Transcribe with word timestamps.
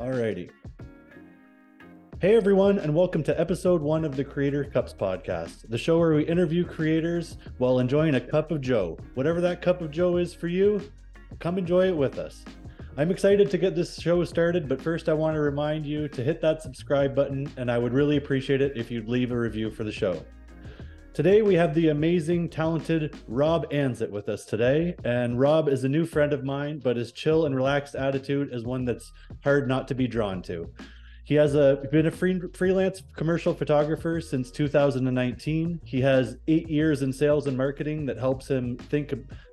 Alrighty. 0.00 0.48
Hey 2.22 2.34
everyone, 2.34 2.78
and 2.78 2.94
welcome 2.94 3.22
to 3.24 3.38
episode 3.38 3.82
one 3.82 4.06
of 4.06 4.16
the 4.16 4.24
Creator 4.24 4.64
Cups 4.64 4.94
podcast, 4.98 5.68
the 5.68 5.76
show 5.76 5.98
where 5.98 6.14
we 6.14 6.24
interview 6.24 6.64
creators 6.64 7.36
while 7.58 7.80
enjoying 7.80 8.14
a 8.14 8.20
cup 8.20 8.50
of 8.50 8.62
Joe. 8.62 8.96
Whatever 9.12 9.42
that 9.42 9.60
cup 9.60 9.82
of 9.82 9.90
Joe 9.90 10.16
is 10.16 10.32
for 10.32 10.48
you, 10.48 10.90
come 11.38 11.58
enjoy 11.58 11.88
it 11.88 11.96
with 11.96 12.18
us. 12.18 12.46
I'm 12.96 13.10
excited 13.10 13.50
to 13.50 13.58
get 13.58 13.74
this 13.74 14.00
show 14.00 14.24
started, 14.24 14.70
but 14.70 14.80
first 14.80 15.10
I 15.10 15.12
want 15.12 15.34
to 15.34 15.40
remind 15.40 15.84
you 15.84 16.08
to 16.08 16.24
hit 16.24 16.40
that 16.40 16.62
subscribe 16.62 17.14
button, 17.14 17.52
and 17.58 17.70
I 17.70 17.76
would 17.76 17.92
really 17.92 18.16
appreciate 18.16 18.62
it 18.62 18.78
if 18.78 18.90
you'd 18.90 19.06
leave 19.06 19.32
a 19.32 19.38
review 19.38 19.70
for 19.70 19.84
the 19.84 19.92
show. 19.92 20.24
Today 21.12 21.42
we 21.42 21.54
have 21.54 21.74
the 21.74 21.88
amazing, 21.88 22.48
talented 22.48 23.16
Rob 23.26 23.68
Anzit 23.72 24.10
with 24.10 24.28
us 24.28 24.44
today, 24.44 24.94
and 25.04 25.40
Rob 25.40 25.68
is 25.68 25.82
a 25.82 25.88
new 25.88 26.06
friend 26.06 26.32
of 26.32 26.44
mine, 26.44 26.78
but 26.78 26.96
his 26.96 27.10
chill 27.10 27.46
and 27.46 27.56
relaxed 27.56 27.96
attitude 27.96 28.54
is 28.54 28.62
one 28.62 28.84
that's 28.84 29.10
hard 29.42 29.66
not 29.66 29.88
to 29.88 29.94
be 29.96 30.06
drawn 30.06 30.40
to. 30.42 30.70
He 31.24 31.34
has 31.34 31.56
a 31.56 31.82
been 31.90 32.06
a 32.06 32.12
free, 32.12 32.40
freelance 32.54 33.02
commercial 33.16 33.54
photographer 33.54 34.20
since 34.20 34.52
2019. 34.52 35.80
He 35.84 36.00
has 36.00 36.36
eight 36.46 36.70
years 36.70 37.02
in 37.02 37.12
sales 37.12 37.48
and 37.48 37.56
marketing 37.56 38.06
that 38.06 38.16
helps 38.16 38.48
him 38.48 38.76
think 38.76 39.12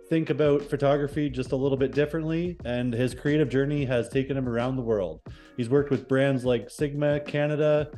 think 0.10 0.30
about 0.30 0.62
photography 0.62 1.28
just 1.28 1.54
a 1.54 1.56
little 1.56 1.78
bit 1.78 1.92
differently, 1.92 2.56
and 2.66 2.94
his 2.94 3.16
creative 3.16 3.50
journey 3.50 3.84
has 3.84 4.10
taken 4.10 4.38
him 4.38 4.48
around 4.48 4.76
the 4.76 4.84
world. 4.84 5.22
He's 5.58 5.70
worked 5.70 5.90
with 5.90 6.08
brands 6.08 6.46
like 6.46 6.70
Sigma 6.70 7.20
Canada, 7.22 7.90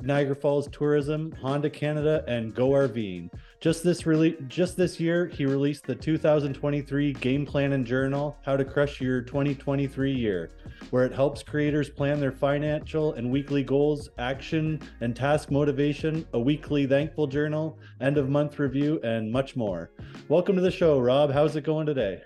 Niagara 0.00 0.34
Falls 0.34 0.68
Tourism, 0.72 1.32
Honda 1.40 1.70
Canada, 1.70 2.24
and 2.26 2.54
Go 2.54 2.70
RVing. 2.70 3.30
Just 3.60 3.84
this 3.84 4.06
really, 4.06 4.36
just 4.48 4.76
this 4.76 4.98
year, 4.98 5.26
he 5.26 5.46
released 5.46 5.84
the 5.84 5.94
2023 5.94 7.12
Game 7.14 7.46
Plan 7.46 7.72
and 7.72 7.86
Journal: 7.86 8.36
How 8.44 8.56
to 8.56 8.64
Crush 8.64 9.00
Your 9.00 9.20
2023 9.20 10.12
Year, 10.12 10.50
where 10.90 11.04
it 11.04 11.12
helps 11.12 11.42
creators 11.42 11.88
plan 11.88 12.18
their 12.18 12.32
financial 12.32 13.12
and 13.14 13.30
weekly 13.30 13.62
goals, 13.62 14.10
action 14.18 14.80
and 15.00 15.14
task 15.14 15.50
motivation, 15.50 16.26
a 16.32 16.40
weekly 16.40 16.86
thankful 16.86 17.26
journal, 17.26 17.78
end 18.00 18.18
of 18.18 18.28
month 18.28 18.58
review, 18.58 19.00
and 19.04 19.30
much 19.30 19.54
more. 19.54 19.90
Welcome 20.28 20.56
to 20.56 20.62
the 20.62 20.70
show, 20.70 20.98
Rob. 20.98 21.32
How's 21.32 21.54
it 21.56 21.62
going 21.62 21.86
today? 21.86 22.22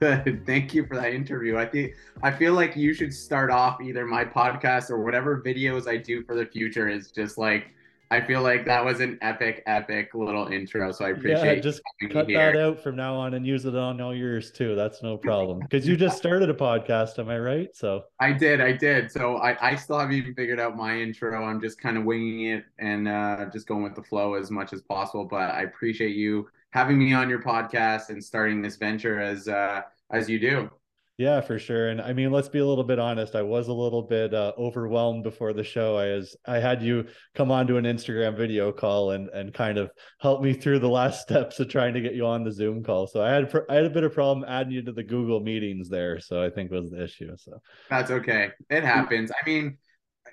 Good. 0.00 0.42
Thank 0.46 0.74
you 0.74 0.86
for 0.86 0.96
that 0.96 1.12
interview. 1.12 1.56
I 1.56 1.66
think 1.66 1.94
I 2.22 2.30
feel 2.30 2.54
like 2.54 2.76
you 2.76 2.94
should 2.94 3.12
start 3.12 3.50
off 3.50 3.80
either 3.80 4.06
my 4.06 4.24
podcast 4.24 4.90
or 4.90 4.98
whatever 5.02 5.42
videos 5.42 5.88
I 5.88 5.96
do 5.96 6.22
for 6.24 6.34
the 6.34 6.46
future 6.46 6.88
is 6.88 7.10
just 7.10 7.38
like 7.38 7.72
I 8.10 8.20
feel 8.20 8.40
like 8.40 8.64
that 8.66 8.84
was 8.84 9.00
an 9.00 9.18
epic, 9.20 9.64
epic 9.66 10.14
little 10.14 10.46
intro. 10.46 10.92
So 10.92 11.04
I 11.04 11.10
appreciate. 11.10 11.56
Yeah, 11.56 11.60
just 11.60 11.80
cut 12.12 12.28
that 12.28 12.56
out 12.56 12.80
from 12.80 12.94
now 12.94 13.16
on 13.16 13.34
and 13.34 13.44
use 13.44 13.64
it 13.64 13.74
on 13.74 14.00
all 14.00 14.14
yours 14.14 14.52
too. 14.52 14.76
That's 14.76 15.02
no 15.02 15.16
problem 15.16 15.58
because 15.58 15.88
you 15.88 15.96
just 15.96 16.16
started 16.16 16.48
a 16.48 16.54
podcast. 16.54 17.18
Am 17.18 17.28
I 17.28 17.38
right? 17.38 17.74
So 17.74 18.04
I 18.20 18.32
did, 18.32 18.60
I 18.60 18.72
did. 18.72 19.10
So 19.10 19.38
I, 19.38 19.70
I 19.70 19.74
still 19.74 19.98
haven't 19.98 20.14
even 20.14 20.34
figured 20.34 20.60
out 20.60 20.76
my 20.76 20.96
intro. 20.96 21.44
I'm 21.44 21.60
just 21.60 21.80
kind 21.80 21.98
of 21.98 22.04
winging 22.04 22.46
it 22.46 22.64
and 22.78 23.08
uh, 23.08 23.46
just 23.52 23.66
going 23.66 23.82
with 23.82 23.96
the 23.96 24.04
flow 24.04 24.34
as 24.34 24.52
much 24.52 24.72
as 24.72 24.82
possible. 24.82 25.24
But 25.24 25.50
I 25.50 25.62
appreciate 25.62 26.14
you 26.14 26.48
having 26.76 26.98
me 26.98 27.14
on 27.14 27.30
your 27.30 27.42
podcast 27.42 28.10
and 28.10 28.22
starting 28.22 28.60
this 28.60 28.76
venture 28.76 29.18
as 29.18 29.48
uh, 29.48 29.80
as 30.10 30.28
you 30.28 30.38
do. 30.38 30.68
Yeah, 31.16 31.40
for 31.40 31.58
sure. 31.58 31.88
And 31.88 32.02
I 32.02 32.12
mean, 32.12 32.30
let's 32.30 32.50
be 32.50 32.58
a 32.58 32.66
little 32.66 32.84
bit 32.84 32.98
honest. 32.98 33.34
I 33.34 33.40
was 33.40 33.68
a 33.68 33.72
little 33.72 34.02
bit 34.02 34.34
uh, 34.34 34.52
overwhelmed 34.58 35.22
before 35.22 35.54
the 35.54 35.64
show. 35.64 35.96
I 35.96 36.08
was 36.08 36.36
I 36.46 36.58
had 36.58 36.82
you 36.82 37.06
come 37.34 37.50
onto 37.50 37.78
an 37.78 37.84
Instagram 37.86 38.36
video 38.36 38.72
call 38.72 39.12
and 39.12 39.30
and 39.30 39.54
kind 39.54 39.78
of 39.78 39.90
help 40.20 40.42
me 40.42 40.52
through 40.52 40.80
the 40.80 40.90
last 40.90 41.22
steps 41.26 41.58
of 41.58 41.70
trying 41.70 41.94
to 41.94 42.02
get 42.02 42.14
you 42.14 42.26
on 42.26 42.44
the 42.44 42.52
Zoom 42.52 42.84
call. 42.84 43.06
So 43.06 43.22
I 43.22 43.30
had 43.30 43.50
I 43.70 43.76
had 43.76 43.86
a 43.86 43.90
bit 43.90 44.04
of 44.04 44.12
problem 44.12 44.44
adding 44.46 44.72
you 44.72 44.82
to 44.82 44.92
the 44.92 45.02
Google 45.02 45.40
meetings 45.40 45.88
there. 45.88 46.20
So 46.20 46.44
I 46.44 46.50
think 46.50 46.70
was 46.70 46.90
the 46.90 47.02
issue. 47.02 47.34
So 47.38 47.58
that's 47.88 48.10
okay. 48.10 48.50
It 48.68 48.84
happens. 48.84 49.30
I 49.30 49.48
mean, 49.48 49.78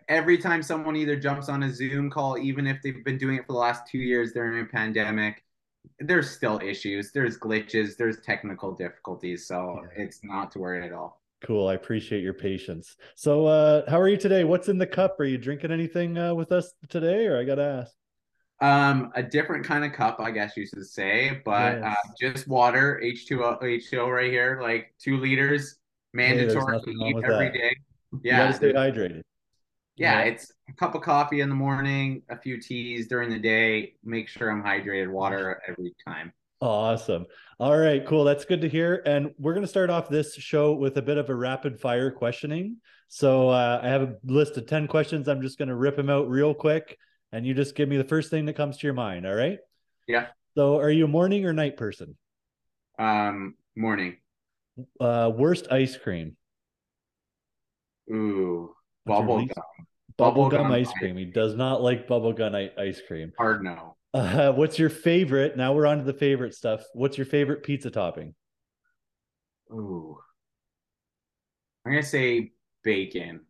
every 0.09 0.38
time 0.38 0.61
someone 0.61 0.97
either 0.97 1.16
jumps 1.16 1.47
on 1.47 1.64
a 1.64 1.73
Zoom 1.73 2.09
call, 2.09 2.38
even 2.38 2.67
if 2.67 2.81
they've 2.83 3.05
been 3.05 3.17
doing 3.17 3.38
it 3.38 3.45
for 3.47 3.53
the 3.53 3.59
last 3.59 3.88
two 3.88 3.99
years 3.99 4.33
during 4.33 4.61
a 4.61 4.66
pandemic, 4.66 5.42
there's 5.99 6.30
still 6.30 6.60
issues 6.64 7.11
there's 7.11 7.38
glitches 7.38 7.98
there's 7.98 8.20
technical 8.21 8.73
difficulties 8.73 9.48
so 9.48 9.80
yeah. 9.82 10.04
it's 10.04 10.21
not 10.23 10.52
to 10.52 10.60
worry 10.60 10.86
at 10.86 10.94
all. 10.94 11.21
Cool 11.44 11.67
i 11.67 11.73
appreciate 11.73 12.23
your 12.23 12.33
patience. 12.33 12.95
So 13.16 13.45
uh 13.45 13.89
how 13.89 13.99
are 13.99 14.08
you 14.08 14.17
today? 14.17 14.43
What's 14.43 14.70
in 14.70 14.77
the 14.77 14.88
cup? 14.88 15.20
Are 15.20 15.26
you 15.26 15.38
drinking 15.38 15.72
anything 15.72 16.17
uh, 16.17 16.33
with 16.33 16.52
us 16.52 16.73
today 16.89 17.27
or 17.27 17.38
i 17.38 17.43
gotta 17.43 17.64
ask? 17.64 17.95
Um 18.61 19.11
a 19.16 19.23
different 19.23 19.66
kind 19.66 19.83
of 19.83 19.92
cup 19.93 20.20
i 20.20 20.32
guess 20.32 20.55
you 20.55 20.66
should 20.66 20.86
say 20.86 21.42
but 21.43 21.80
yes. 21.80 21.98
uh, 21.98 22.10
just 22.20 22.48
water 22.48 23.02
h2o 23.04 23.61
h2o 23.61 24.14
right 24.14 24.32
here 24.32 24.60
like 24.61 24.93
two 24.99 25.17
liters 25.17 25.77
mandatory 26.14 26.80
hey, 26.86 27.14
every 27.23 27.45
that. 27.48 27.54
day. 27.54 27.76
Yeah 28.23 28.38
you 28.38 28.43
gotta 28.43 28.54
stay 28.54 28.73
hydrated 28.73 29.23
yeah, 29.95 30.20
yeah, 30.20 30.31
it's 30.31 30.52
a 30.70 30.73
cup 30.73 30.95
of 30.95 31.02
coffee 31.02 31.42
in 31.42 31.49
the 31.49 31.55
morning, 31.55 32.23
a 32.30 32.37
few 32.37 32.59
teas 32.59 33.08
during 33.08 33.30
the 33.30 33.39
day. 33.39 33.93
Make 34.04 34.27
sure 34.27 34.49
I'm 34.49 34.64
hydrated, 34.64 35.09
water 35.09 35.61
every 35.67 35.93
time. 36.05 36.33
Awesome. 36.61 37.26
All 37.59 37.77
right, 37.77 38.05
cool. 38.05 38.23
That's 38.23 38.45
good 38.45 38.61
to 38.61 38.70
hear. 38.70 39.04
And 39.05 39.31
we're 39.37 39.54
going 39.54 39.65
to 39.65 39.70
start 39.70 39.89
off 39.89 40.09
this 40.09 40.33
show 40.36 40.73
with 40.73 40.98
a 40.98 41.02
bit 41.02 41.17
of 41.17 41.30
a 41.30 41.36
rapid 41.36 41.80
fire 41.80 42.09
questioning. 42.09 42.77
So 43.09 43.49
uh, 43.49 43.81
I 43.83 43.89
have 43.89 44.02
a 44.02 44.15
list 44.26 44.58
of 44.58 44.65
10 44.65 44.87
questions. 44.87 45.27
I'm 45.27 45.42
just 45.42 45.58
going 45.58 45.67
to 45.67 45.76
rip 45.76 45.98
them 45.98 46.10
out 46.10 46.30
real 46.30 46.54
quick. 46.54 46.98
And 47.31 47.45
you 47.45 47.54
just 47.54 47.75
give 47.75 47.89
me 47.89 47.98
the 47.98 48.04
first 48.04 48.30
thing 48.30 48.45
that 48.45 48.55
comes 48.55 48.77
to 48.77 48.87
your 48.87 48.93
mind. 48.93 49.27
All 49.27 49.36
right. 49.36 49.60
Yeah. 50.08 50.27
So 50.55 50.77
are 50.77 50.89
you 50.89 51.05
a 51.05 51.08
morning 51.08 51.45
or 51.45 51.54
night 51.54 51.77
person? 51.77 52.15
Um, 52.98 53.55
morning. 53.75 54.17
Uh, 54.99 55.31
worst 55.36 55.67
ice 55.71 55.98
cream? 55.98 56.37
Ooh, 58.11 58.73
bubble 59.05 59.37
gum. 59.37 59.86
Bubble 60.17 60.49
gum 60.49 60.71
ice 60.71 60.91
cream. 60.93 61.17
He 61.17 61.25
does 61.25 61.55
not 61.55 61.81
like 61.81 62.08
bubble 62.08 62.33
gum 62.33 62.55
ice 62.77 63.02
cream. 63.08 63.31
Hard 63.37 63.64
no. 63.64 63.95
Uh, 64.15 64.52
what's 64.52 64.77
your 64.77 64.91
favorite? 64.91 65.58
Now 65.58 65.73
we're 65.73 65.87
on 65.87 65.97
to 65.97 66.03
the 66.03 66.14
favorite 66.14 66.53
stuff. 66.53 66.83
What's 66.93 67.17
your 67.17 67.25
favorite 67.25 67.63
pizza 67.63 67.89
topping? 67.89 68.36
Ooh. 69.71 70.19
I'm 71.83 71.93
gonna 71.93 72.03
say 72.03 72.52
bacon. 72.83 73.42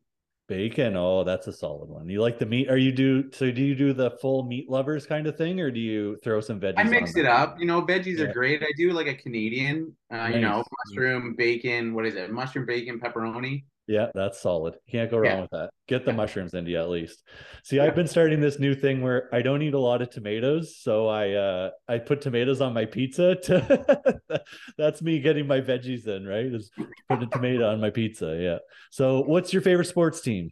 Bacon. 0.48 0.96
Oh, 0.96 1.24
that's 1.24 1.48
a 1.48 1.54
solid 1.54 1.90
one. 1.90 2.08
You 2.08 2.22
like 2.22 2.40
the 2.40 2.46
meat? 2.46 2.70
Are 2.70 2.78
you 2.78 2.92
do 2.92 3.32
so? 3.32 3.52
Do 3.52 3.62
you 3.62 3.76
do 3.76 3.94
the 3.94 4.12
full 4.22 4.44
meat 4.44 4.70
lovers 4.70 5.06
kind 5.06 5.28
of 5.28 5.38
thing, 5.38 5.60
or 5.60 5.72
do 5.72 5.80
you 5.80 6.18
throw 6.24 6.42
some 6.42 6.60
veggies? 6.60 6.76
I 6.78 6.84
mix 6.84 7.16
it 7.16 7.26
up. 7.26 7.60
You 7.60 7.66
know, 7.66 7.82
veggies 7.82 8.18
yeah. 8.18 8.26
are 8.26 8.34
great. 8.34 8.62
I 8.62 8.72
do 8.78 8.92
like 8.92 9.08
a 9.08 9.16
Canadian. 9.16 9.96
Uh, 10.12 10.16
nice. 10.16 10.36
You 10.36 10.42
know, 10.42 10.64
mushroom, 10.88 11.36
bacon. 11.38 11.94
What 11.94 12.06
is 12.06 12.16
it? 12.16 12.32
Mushroom, 12.32 12.66
bacon, 12.66 13.00
pepperoni. 13.00 13.64
Yeah, 13.88 14.08
that's 14.16 14.40
solid. 14.40 14.76
Can't 14.90 15.12
go 15.12 15.18
wrong 15.18 15.32
yeah. 15.32 15.42
with 15.42 15.50
that. 15.52 15.72
Get 15.88 16.06
the 16.06 16.12
yeah. 16.12 16.18
mushrooms 16.18 16.54
you 16.54 16.80
at 16.80 16.90
least. 16.90 17.22
See, 17.64 17.78
yeah. 17.78 17.84
I've 17.84 17.96
been 17.96 18.08
starting 18.08 18.40
this 18.40 18.58
new 18.58 18.74
thing 18.74 19.02
where 19.02 19.28
I 19.34 19.42
don't 19.42 19.62
eat 19.62 19.74
a 19.74 19.80
lot 19.80 20.02
of 20.02 20.10
tomatoes, 20.10 20.78
so 20.80 21.08
I 21.08 21.32
uh 21.32 21.72
I 21.90 21.98
put 21.98 22.22
tomatoes 22.22 22.62
on 22.62 22.74
my 22.74 22.86
pizza. 22.86 23.36
To 23.36 24.22
that's 24.78 25.02
me 25.02 25.20
getting 25.20 25.48
my 25.48 25.60
veggies 25.60 26.08
in, 26.08 26.26
right? 26.26 26.46
Is 26.46 26.72
putting 27.10 27.28
a 27.28 27.30
tomato 27.30 27.70
on 27.70 27.82
my 27.82 27.90
pizza. 27.90 28.38
Yeah. 28.40 28.58
So, 28.90 29.22
what's 29.22 29.52
your 29.52 29.62
favorite 29.62 29.88
sports 29.88 30.22
team? 30.22 30.52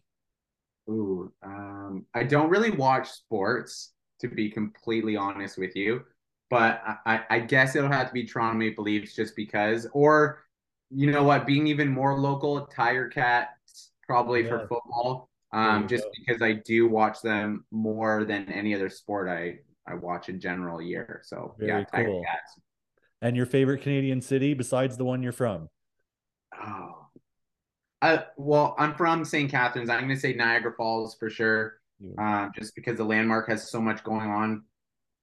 Ooh, 0.90 1.32
um, 1.42 2.06
I 2.14 2.24
don't 2.24 2.50
really 2.50 2.72
watch 2.72 3.10
sports 3.10 3.94
to 4.20 4.28
be 4.28 4.50
completely 4.50 5.16
honest 5.16 5.58
with 5.58 5.76
you, 5.76 6.02
but 6.50 6.82
I, 7.06 7.22
I 7.30 7.40
guess 7.40 7.76
it'll 7.78 7.90
have 7.90 8.08
to 8.08 8.14
be 8.14 8.26
Toronto 8.26 8.58
Maple 8.58 8.84
Leafs 8.84 9.16
just 9.16 9.36
because, 9.38 9.88
or 9.94 10.44
you 10.94 11.12
know 11.12 11.24
what, 11.24 11.46
being 11.46 11.68
even 11.68 11.90
more 11.90 12.20
local, 12.20 12.66
Tiger 12.68 13.08
Cats 13.08 13.92
probably 14.06 14.44
yeah. 14.44 14.50
for 14.50 14.60
football. 14.68 15.30
Um, 15.54 15.88
just 15.88 16.04
go. 16.04 16.10
because 16.18 16.42
I 16.42 16.54
do 16.54 16.88
watch 16.88 17.22
them 17.22 17.66
more 17.72 18.24
than 18.24 18.50
any 18.52 18.74
other 18.74 18.90
sport 18.90 19.28
I 19.28 19.60
I 19.88 19.96
watch 19.96 20.30
in 20.30 20.40
general 20.40 20.82
year. 20.82 21.22
So 21.24 21.56
Very 21.58 21.82
yeah, 21.82 21.86
Tiger 21.86 22.10
cool. 22.10 22.24
Cats. 22.24 22.60
And 23.22 23.36
your 23.36 23.46
favorite 23.46 23.82
Canadian 23.82 24.22
city 24.22 24.54
besides 24.54 24.98
the 24.98 25.06
one 25.06 25.22
you're 25.22 25.32
from? 25.32 25.70
Oh, 26.64 27.08
I 28.02 28.26
well, 28.38 28.76
I'm 28.78 28.96
from 28.96 29.26
St. 29.26 29.50
Catharines. 29.50 29.90
I'm 29.90 30.02
going 30.02 30.16
to 30.16 30.20
say 30.20 30.34
Niagara 30.34 30.74
Falls 30.74 31.16
for 31.16 31.30
sure, 31.30 31.80
yeah. 32.00 32.44
um, 32.44 32.52
just 32.58 32.76
because 32.76 32.98
the 32.98 33.04
landmark 33.04 33.48
has 33.50 33.70
so 33.70 33.80
much 33.80 34.04
going 34.04 34.30
on 34.30 34.64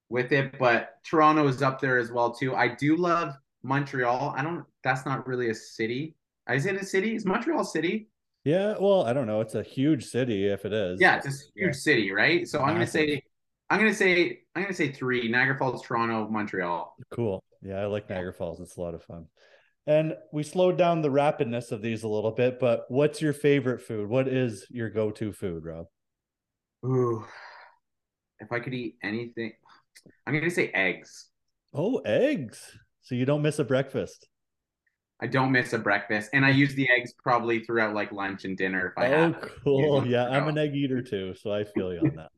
with 0.09 0.32
it. 0.32 0.59
But 0.59 0.99
Toronto 1.05 1.49
is 1.49 1.62
up 1.62 1.81
there 1.81 1.99
as 1.99 2.12
well 2.12 2.32
too. 2.32 2.55
I 2.55 2.69
do 2.69 2.97
love 2.97 3.35
Montreal. 3.62 4.34
I 4.37 4.43
don't. 4.43 4.64
That's 4.84 5.05
not 5.05 5.26
really 5.26 5.50
a 5.50 5.55
city. 5.55 6.14
Is 6.50 6.66
it 6.66 6.76
a 6.76 6.84
city? 6.84 7.14
Is 7.14 7.25
Montreal 7.25 7.64
city? 7.64 8.08
Yeah. 8.44 8.75
Well, 8.81 9.05
I 9.05 9.12
don't 9.12 9.26
know. 9.26 9.40
It's 9.40 9.55
a 9.55 9.62
huge 9.62 10.06
city 10.06 10.46
if 10.46 10.64
it 10.64 10.72
is. 10.72 11.00
Yeah, 11.00 11.16
it's 11.16 11.26
a 11.26 11.31
huge 11.31 11.46
yeah. 11.56 11.72
city, 11.72 12.12
right? 12.12 12.49
So 12.49 12.58
Massive. 12.58 12.69
I'm 12.69 12.75
gonna 12.75 12.87
say, 12.87 13.22
I'm 13.70 13.78
gonna 13.78 13.94
say, 13.94 14.40
I'm 14.55 14.62
gonna 14.62 14.75
say 14.75 14.93
three: 14.93 15.28
Niagara 15.28 15.58
Falls, 15.58 15.82
Toronto, 15.82 16.28
Montreal. 16.28 16.94
Cool. 17.10 17.43
Yeah, 17.62 17.81
I 17.81 17.87
like 17.87 18.08
Niagara 18.08 18.32
Falls. 18.32 18.60
It's 18.60 18.76
a 18.76 18.81
lot 18.81 18.94
of 18.94 19.02
fun. 19.02 19.26
And 19.87 20.14
we 20.32 20.43
slowed 20.43 20.76
down 20.76 21.00
the 21.00 21.10
rapidness 21.10 21.72
of 21.72 21.81
these 21.81 22.02
a 22.02 22.08
little 22.08 22.31
bit, 22.31 22.60
but 22.60 22.84
what's 22.88 23.22
your 23.22 23.32
favorite 23.32 23.81
food? 23.81 24.08
What 24.08 24.28
is 24.28 24.66
your 24.69 24.90
go-to 24.90 25.32
food, 25.32 25.64
Rob? 25.64 25.87
Ooh, 26.84 27.25
if 28.38 28.52
I 28.52 28.60
could 28.60 28.75
eat 28.75 28.96
anything, 29.02 29.55
I'm 30.26 30.34
gonna 30.34 30.50
say 30.50 30.69
eggs. 30.69 31.31
Oh, 31.72 31.99
eggs. 32.05 32.78
So 33.08 33.14
you 33.14 33.25
don't 33.25 33.40
miss 33.40 33.58
a 33.58 33.64
breakfast. 33.64 34.28
I 35.19 35.28
don't 35.28 35.50
miss 35.50 35.72
a 35.72 35.78
breakfast, 35.78 36.28
and 36.34 36.44
I 36.44 36.50
use 36.50 36.75
the 36.75 36.87
eggs 36.90 37.14
probably 37.14 37.60
throughout 37.60 37.94
like 37.94 38.12
lunch 38.12 38.44
and 38.44 38.55
dinner 38.55 38.88
if 38.88 39.02
I 39.02 39.06
oh, 39.06 39.32
have. 39.32 39.50
cool. 39.64 40.06
Yeah, 40.06 40.28
I'm 40.28 40.46
an 40.46 40.58
egg 40.58 40.76
eater 40.76 41.00
too, 41.00 41.34
so 41.34 41.50
I 41.50 41.64
feel 41.64 41.90
you 41.90 42.00
on 42.00 42.16
that. 42.16 42.28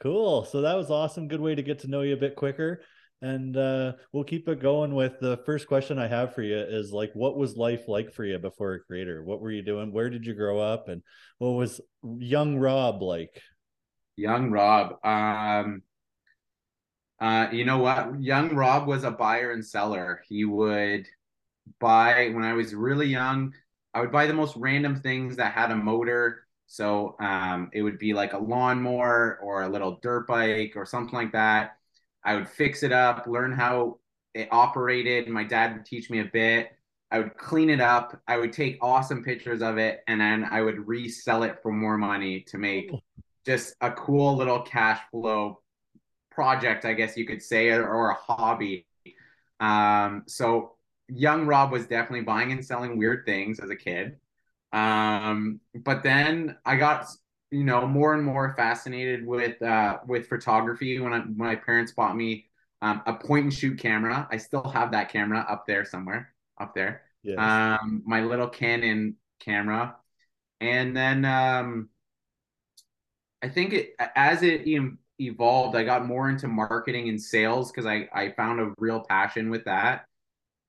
cool. 0.00 0.44
So 0.44 0.60
that 0.60 0.76
was 0.76 0.92
awesome. 0.92 1.26
Good 1.26 1.40
way 1.40 1.56
to 1.56 1.62
get 1.62 1.80
to 1.80 1.88
know 1.88 2.02
you 2.02 2.14
a 2.14 2.16
bit 2.16 2.36
quicker. 2.36 2.82
And 3.20 3.56
uh, 3.56 3.94
we'll 4.12 4.22
keep 4.22 4.48
it 4.48 4.62
going 4.62 4.94
with 4.94 5.18
the 5.20 5.38
first 5.44 5.66
question 5.66 5.98
I 5.98 6.06
have 6.06 6.36
for 6.36 6.42
you 6.42 6.56
is 6.56 6.92
like, 6.92 7.10
what 7.14 7.36
was 7.36 7.56
life 7.56 7.88
like 7.88 8.12
for 8.12 8.24
you 8.24 8.38
before 8.38 8.74
a 8.74 8.80
creator? 8.80 9.24
What 9.24 9.40
were 9.40 9.50
you 9.50 9.62
doing? 9.62 9.92
Where 9.92 10.08
did 10.08 10.24
you 10.24 10.34
grow 10.34 10.60
up? 10.60 10.88
And 10.88 11.02
what 11.38 11.50
was 11.50 11.80
young 12.02 12.58
Rob 12.58 13.02
like? 13.02 13.42
Young 14.16 14.52
Rob. 14.52 15.04
Um, 15.04 15.82
uh, 17.22 17.46
you 17.52 17.64
know 17.64 17.78
what? 17.78 18.20
Young 18.20 18.52
Rob 18.52 18.88
was 18.88 19.04
a 19.04 19.10
buyer 19.12 19.52
and 19.52 19.64
seller. 19.64 20.24
He 20.28 20.44
would 20.44 21.06
buy 21.78 22.30
when 22.34 22.42
I 22.42 22.52
was 22.54 22.74
really 22.74 23.06
young. 23.06 23.54
I 23.94 24.00
would 24.00 24.10
buy 24.10 24.26
the 24.26 24.34
most 24.34 24.56
random 24.56 24.96
things 24.96 25.36
that 25.36 25.52
had 25.52 25.70
a 25.70 25.76
motor. 25.76 26.48
So 26.66 27.14
um, 27.20 27.70
it 27.72 27.82
would 27.82 28.00
be 28.00 28.12
like 28.12 28.32
a 28.32 28.38
lawnmower 28.38 29.38
or 29.40 29.62
a 29.62 29.68
little 29.68 30.00
dirt 30.02 30.26
bike 30.26 30.72
or 30.74 30.84
something 30.84 31.14
like 31.14 31.30
that. 31.30 31.76
I 32.24 32.34
would 32.34 32.48
fix 32.48 32.82
it 32.82 32.90
up, 32.90 33.28
learn 33.28 33.52
how 33.52 33.98
it 34.34 34.48
operated. 34.50 35.28
My 35.28 35.44
dad 35.44 35.74
would 35.74 35.86
teach 35.86 36.10
me 36.10 36.18
a 36.18 36.24
bit. 36.24 36.72
I 37.12 37.20
would 37.20 37.36
clean 37.36 37.70
it 37.70 37.80
up. 37.80 38.20
I 38.26 38.36
would 38.36 38.52
take 38.52 38.78
awesome 38.82 39.22
pictures 39.22 39.62
of 39.62 39.78
it, 39.78 40.02
and 40.08 40.20
then 40.20 40.48
I 40.50 40.62
would 40.62 40.88
resell 40.88 41.44
it 41.44 41.60
for 41.62 41.70
more 41.70 41.98
money 41.98 42.40
to 42.48 42.58
make 42.58 42.90
just 43.46 43.76
a 43.80 43.92
cool 43.92 44.36
little 44.36 44.62
cash 44.62 45.00
flow 45.12 45.61
project, 46.34 46.84
I 46.84 46.94
guess 46.94 47.16
you 47.16 47.26
could 47.26 47.42
say, 47.42 47.68
or, 47.70 47.88
or 47.88 48.10
a 48.10 48.14
hobby. 48.14 48.86
Um, 49.60 50.24
so 50.26 50.76
young 51.08 51.46
Rob 51.46 51.72
was 51.72 51.86
definitely 51.86 52.22
buying 52.22 52.52
and 52.52 52.64
selling 52.64 52.98
weird 52.98 53.24
things 53.24 53.60
as 53.60 53.70
a 53.70 53.76
kid. 53.76 54.18
Um, 54.72 55.60
but 55.74 56.02
then 56.02 56.56
I 56.64 56.76
got 56.76 57.06
you 57.50 57.64
know 57.64 57.86
more 57.86 58.14
and 58.14 58.24
more 58.24 58.54
fascinated 58.56 59.26
with 59.26 59.60
uh, 59.62 59.98
with 60.06 60.26
photography 60.28 60.98
when, 60.98 61.12
I, 61.12 61.20
when 61.20 61.36
my 61.36 61.56
parents 61.56 61.92
bought 61.92 62.16
me 62.16 62.46
um, 62.80 63.02
a 63.06 63.14
point 63.14 63.44
and 63.44 63.54
shoot 63.54 63.78
camera. 63.78 64.26
I 64.30 64.38
still 64.38 64.64
have 64.64 64.92
that 64.92 65.10
camera 65.10 65.46
up 65.48 65.66
there 65.66 65.84
somewhere 65.84 66.32
up 66.58 66.74
there. 66.74 67.02
Yes. 67.22 67.38
Um, 67.38 68.02
my 68.04 68.22
little 68.22 68.48
Canon 68.48 69.16
camera, 69.38 69.96
and 70.60 70.96
then 70.96 71.24
um, 71.24 71.90
I 73.42 73.48
think 73.48 73.74
it 73.74 73.94
as 74.16 74.42
it 74.42 74.66
evolved, 75.26 75.76
I 75.76 75.84
got 75.84 76.06
more 76.06 76.28
into 76.28 76.48
marketing 76.48 77.08
and 77.08 77.20
sales 77.20 77.70
because 77.70 77.86
I 77.86 78.08
I 78.14 78.32
found 78.32 78.60
a 78.60 78.72
real 78.78 79.00
passion 79.00 79.50
with 79.50 79.64
that 79.64 80.06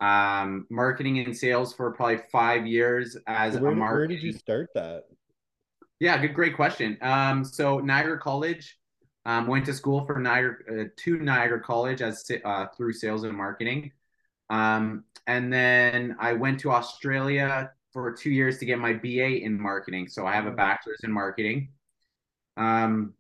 um, 0.03 0.67
marketing 0.69 1.19
and 1.19 1.35
sales 1.35 1.73
for 1.73 1.91
probably 1.91 2.19
five 2.31 2.67
years 2.67 3.15
as 3.25 3.57
where, 3.57 3.71
a 3.71 3.75
marketing. 3.75 3.97
Where 3.97 4.07
did 4.07 4.23
you 4.23 4.33
start 4.33 4.69
that? 4.75 5.03
Yeah, 5.99 6.17
good, 6.17 6.33
great 6.33 6.55
question. 6.55 6.97
Um, 7.01 7.45
so 7.45 7.79
Niagara 7.79 8.19
College, 8.19 8.77
um, 9.25 9.47
went 9.47 9.65
to 9.67 9.73
school 9.73 10.05
for 10.05 10.19
Niagara 10.19 10.55
uh, 10.69 10.83
to 10.97 11.17
Niagara 11.19 11.61
College 11.61 12.01
as 12.01 12.29
uh, 12.43 12.65
through 12.75 12.91
sales 12.91 13.23
and 13.23 13.37
marketing, 13.37 13.93
um, 14.49 15.05
and 15.27 15.53
then 15.53 16.17
I 16.19 16.33
went 16.33 16.59
to 16.61 16.71
Australia 16.71 17.71
for 17.93 18.11
two 18.11 18.31
years 18.31 18.57
to 18.57 18.65
get 18.65 18.79
my 18.79 18.91
BA 18.91 19.43
in 19.43 19.57
marketing. 19.61 20.09
So 20.09 20.27
I 20.27 20.33
have 20.33 20.47
a 20.47 20.51
mm. 20.51 20.57
bachelor's 20.57 20.99
in 21.03 21.11
marketing. 21.13 21.69
Um, 22.57 23.13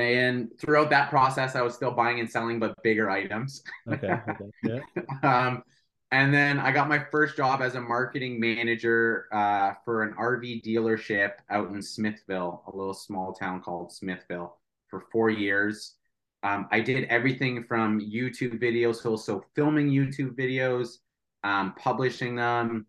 and 0.00 0.50
throughout 0.58 0.90
that 0.90 1.10
process, 1.10 1.54
I 1.56 1.62
was 1.62 1.74
still 1.74 1.90
buying 1.90 2.20
and 2.20 2.30
selling, 2.30 2.58
but 2.58 2.74
bigger 2.82 3.10
items. 3.10 3.62
Okay. 3.90 4.20
okay 4.28 4.44
yeah. 4.62 4.80
um, 5.22 5.62
and 6.10 6.32
then 6.32 6.58
I 6.58 6.72
got 6.72 6.88
my 6.88 7.04
first 7.10 7.36
job 7.36 7.60
as 7.60 7.74
a 7.74 7.80
marketing 7.80 8.40
manager 8.40 9.26
uh, 9.30 9.74
for 9.84 10.02
an 10.02 10.14
RV 10.14 10.62
dealership 10.64 11.32
out 11.50 11.70
in 11.70 11.82
Smithville, 11.82 12.62
a 12.66 12.74
little 12.74 12.94
small 12.94 13.34
town 13.34 13.60
called 13.60 13.92
Smithville, 13.92 14.58
for 14.88 15.00
four 15.12 15.28
years. 15.28 15.96
Um, 16.42 16.66
I 16.70 16.80
did 16.80 17.04
everything 17.04 17.64
from 17.64 18.00
YouTube 18.00 18.60
videos, 18.60 18.96
so, 18.96 19.16
so 19.16 19.44
filming 19.54 19.90
YouTube 19.90 20.34
videos, 20.34 20.98
um, 21.44 21.74
publishing 21.74 22.36
them, 22.36 22.86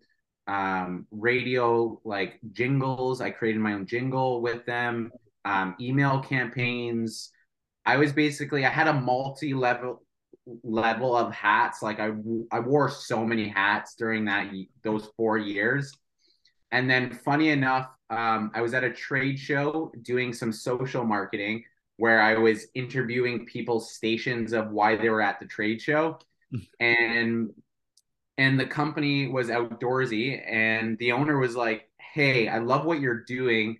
um, 0.48 1.06
radio 1.12 2.00
like 2.06 2.40
jingles. 2.54 3.22
I 3.22 3.32
created 3.32 3.60
my 3.60 3.74
own 3.74 3.86
jingle 3.86 4.42
with 4.42 4.66
them, 4.66 5.12
um, 5.46 5.76
email 5.80 6.20
campaigns. 6.20 7.32
I 7.86 7.98
was 7.98 8.14
basically 8.14 8.66
I 8.66 8.70
had 8.70 8.88
a 8.88 8.94
multi-level 8.94 10.04
level 10.64 11.16
of 11.16 11.34
hats. 11.34 11.82
Like 11.82 12.00
I 12.00 12.12
I 12.52 12.60
wore 12.60 12.90
so 12.90 13.26
many 13.26 13.48
hats 13.48 13.96
during 13.96 14.26
that 14.26 14.52
those 14.84 15.10
four 15.18 15.38
years. 15.38 15.98
And 16.72 16.90
then 16.90 17.12
funny 17.12 17.50
enough, 17.50 17.90
um, 18.10 18.52
I 18.54 18.62
was 18.62 18.74
at 18.74 18.84
a 18.84 18.92
trade 18.92 19.40
show 19.40 19.92
doing 20.04 20.34
some 20.34 20.52
social 20.52 21.04
marketing 21.04 21.64
where 21.98 22.22
I 22.22 22.36
was 22.36 22.68
interviewing 22.76 23.46
people's 23.46 23.94
stations 23.94 24.54
of 24.54 24.72
why 24.72 24.96
they 24.96 25.10
were 25.10 25.22
at 25.22 25.40
the 25.40 25.46
trade 25.46 25.82
show. 25.82 26.20
and 26.80 27.52
and 28.38 28.60
the 28.60 28.66
company 28.66 29.28
was 29.28 29.48
outdoorsy 29.48 30.42
and 30.50 30.98
the 30.98 31.12
owner 31.12 31.38
was 31.38 31.56
like, 31.56 31.90
"Hey, 31.98 32.48
I 32.48 32.60
love 32.60 32.86
what 32.86 33.02
you're 33.02 33.24
doing 33.24 33.80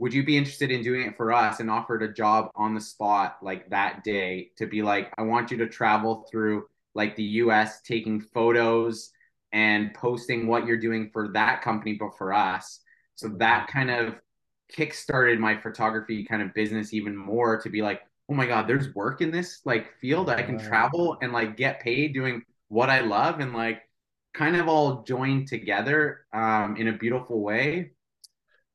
would 0.00 0.14
you 0.14 0.24
be 0.24 0.36
interested 0.36 0.70
in 0.70 0.82
doing 0.82 1.02
it 1.02 1.16
for 1.16 1.32
us 1.32 1.60
and 1.60 1.70
offered 1.70 2.02
a 2.02 2.12
job 2.12 2.50
on 2.56 2.74
the 2.74 2.80
spot 2.80 3.36
like 3.42 3.68
that 3.70 4.02
day 4.02 4.50
to 4.56 4.66
be 4.66 4.82
like 4.82 5.12
i 5.18 5.22
want 5.22 5.50
you 5.50 5.56
to 5.58 5.68
travel 5.68 6.26
through 6.30 6.64
like 6.94 7.14
the 7.16 7.24
us 7.24 7.80
taking 7.82 8.20
photos 8.20 9.12
and 9.52 9.92
posting 9.94 10.46
what 10.46 10.66
you're 10.66 10.78
doing 10.78 11.10
for 11.12 11.28
that 11.28 11.62
company 11.62 11.94
but 11.94 12.16
for 12.16 12.32
us? 12.32 12.80
So 13.16 13.28
that 13.38 13.68
kind 13.68 13.90
of 13.90 14.14
kick 14.68 14.94
started 14.94 15.40
my 15.40 15.56
photography 15.56 16.24
kind 16.24 16.42
of 16.42 16.54
business 16.54 16.94
even 16.94 17.16
more 17.16 17.60
to 17.60 17.68
be 17.68 17.82
like 17.82 18.02
oh 18.30 18.34
my 18.34 18.46
god 18.46 18.68
there's 18.68 18.94
work 18.94 19.20
in 19.20 19.32
this 19.32 19.60
like 19.64 19.92
field. 20.00 20.30
I 20.30 20.42
can 20.42 20.58
travel 20.58 21.18
and 21.20 21.32
like 21.32 21.56
get 21.56 21.80
paid 21.80 22.14
doing 22.14 22.42
what 22.68 22.88
i 22.88 23.00
love 23.00 23.40
and 23.40 23.52
like 23.52 23.82
kind 24.32 24.54
of 24.54 24.68
all 24.68 25.02
joined 25.02 25.48
together 25.48 26.20
um, 26.32 26.76
in 26.76 26.86
a 26.86 26.96
beautiful 26.96 27.40
way 27.40 27.90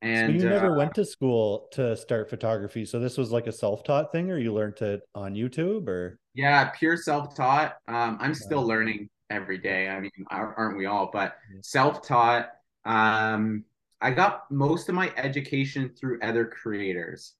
and 0.05 0.39
so 0.39 0.43
you 0.43 0.49
never 0.49 0.73
uh, 0.73 0.77
went 0.77 0.93
to 0.95 1.03
school 1.03 1.67
to 1.71 1.97
start 1.97 2.29
photography. 2.29 2.85
So 2.85 2.99
this 2.99 3.17
was 3.17 3.31
like 3.31 3.47
a 3.47 3.51
self-taught 3.51 4.11
thing, 4.11 4.29
or 4.29 4.37
you 4.37 4.53
learned 4.53 4.79
it 4.81 5.01
on 5.15 5.33
YouTube, 5.33 5.87
or 5.87 6.19
yeah, 6.35 6.69
pure 6.69 6.95
self-taught. 6.95 7.77
Um, 7.87 8.17
I'm 8.21 8.35
still 8.35 8.61
learning 8.61 9.09
every 9.31 9.57
day. 9.57 9.89
I 9.89 9.99
mean, 9.99 10.11
aren't 10.29 10.77
we 10.77 10.85
all? 10.85 11.09
But 11.11 11.35
self-taught. 11.61 12.49
Um, 12.85 13.63
I 13.99 14.11
got 14.11 14.51
most 14.51 14.89
of 14.89 14.95
my 14.95 15.11
education 15.17 15.91
through 15.99 16.19
other 16.21 16.45
creators, 16.45 17.33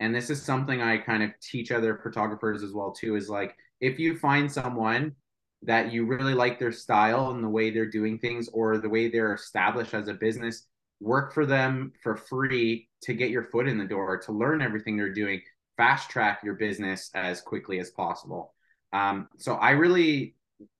and 0.00 0.14
this 0.14 0.28
is 0.28 0.42
something 0.42 0.82
I 0.82 0.98
kind 0.98 1.22
of 1.22 1.30
teach 1.40 1.72
other 1.72 1.98
photographers 2.02 2.62
as 2.62 2.72
well 2.72 2.92
too. 2.92 3.16
Is 3.16 3.30
like 3.30 3.56
if 3.80 3.98
you 3.98 4.18
find 4.18 4.52
someone 4.52 5.14
that 5.62 5.92
you 5.92 6.04
really 6.04 6.34
like 6.34 6.58
their 6.58 6.72
style 6.72 7.30
and 7.30 7.42
the 7.42 7.48
way 7.48 7.70
they're 7.70 7.86
doing 7.86 8.18
things, 8.18 8.50
or 8.52 8.76
the 8.76 8.88
way 8.88 9.08
they're 9.08 9.32
established 9.34 9.94
as 9.94 10.08
a 10.08 10.14
business 10.14 10.66
work 11.02 11.34
for 11.34 11.44
them 11.44 11.92
for 12.02 12.16
free 12.16 12.88
to 13.02 13.12
get 13.12 13.30
your 13.30 13.42
foot 13.42 13.68
in 13.68 13.76
the 13.76 13.84
door, 13.84 14.18
to 14.18 14.32
learn 14.32 14.62
everything 14.62 14.96
they're 14.96 15.12
doing, 15.12 15.42
fast 15.76 16.08
track 16.08 16.40
your 16.44 16.54
business 16.54 17.10
as 17.14 17.40
quickly 17.40 17.80
as 17.80 17.90
possible. 17.90 18.54
Um, 18.92 19.28
so 19.38 19.54
I 19.54 19.70
really, 19.70 20.36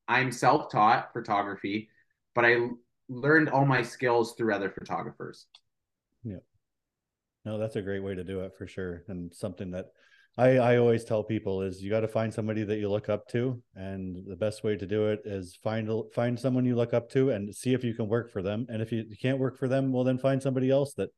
I'm 0.07 0.31
self 0.31 0.71
taught 0.71 1.13
photography, 1.13 1.89
but 2.35 2.45
I 2.45 2.69
learned 3.09 3.51
all 3.51 3.67
my 3.67 3.83
skills 3.83 4.35
through 4.35 4.55
other 4.55 4.71
photographers. 4.71 5.47
Yeah. 6.23 6.37
No, 7.45 7.59
that's 7.59 7.77
a 7.77 7.83
great 7.83 8.03
way 8.03 8.15
to 8.15 8.23
do 8.23 8.41
it 8.41 8.53
for 8.57 8.67
sure. 8.67 9.03
And 9.09 9.35
something 9.35 9.73
that 9.73 9.93
I, 10.39 10.57
I 10.57 10.77
always 10.79 11.05
tell 11.05 11.23
people 11.23 11.61
is 11.61 11.83
you 11.83 11.91
got 11.91 12.01
to 12.01 12.09
find 12.09 12.33
somebody 12.33 12.63
that 12.65 12.79
you 12.79 12.89
look 12.89 13.09
up 13.11 13.29
to, 13.29 13.63
and 13.77 14.17
the 14.27 14.37
best 14.37 14.65
way 14.65 14.77
to 14.77 14.87
do 14.87 15.09
it 15.09 15.21
is 15.25 15.59
find 15.63 15.91
find 16.15 16.39
someone 16.39 16.65
you 16.65 16.75
look 16.75 16.95
up 16.95 17.11
to 17.11 17.31
and 17.31 17.55
see 17.55 17.75
if 17.75 17.85
you 17.85 17.95
can 17.95 18.09
work 18.09 18.31
for 18.31 18.43
them. 18.43 18.67
And 18.71 18.81
if 18.81 18.93
you, 18.93 19.05
can't 19.21 19.39
work 19.39 19.59
for 19.59 19.69
them, 19.69 19.93
well 19.93 20.05
then 20.05 20.19
find 20.19 20.43
somebody 20.43 20.71
else 20.71 20.95
that 20.95 21.11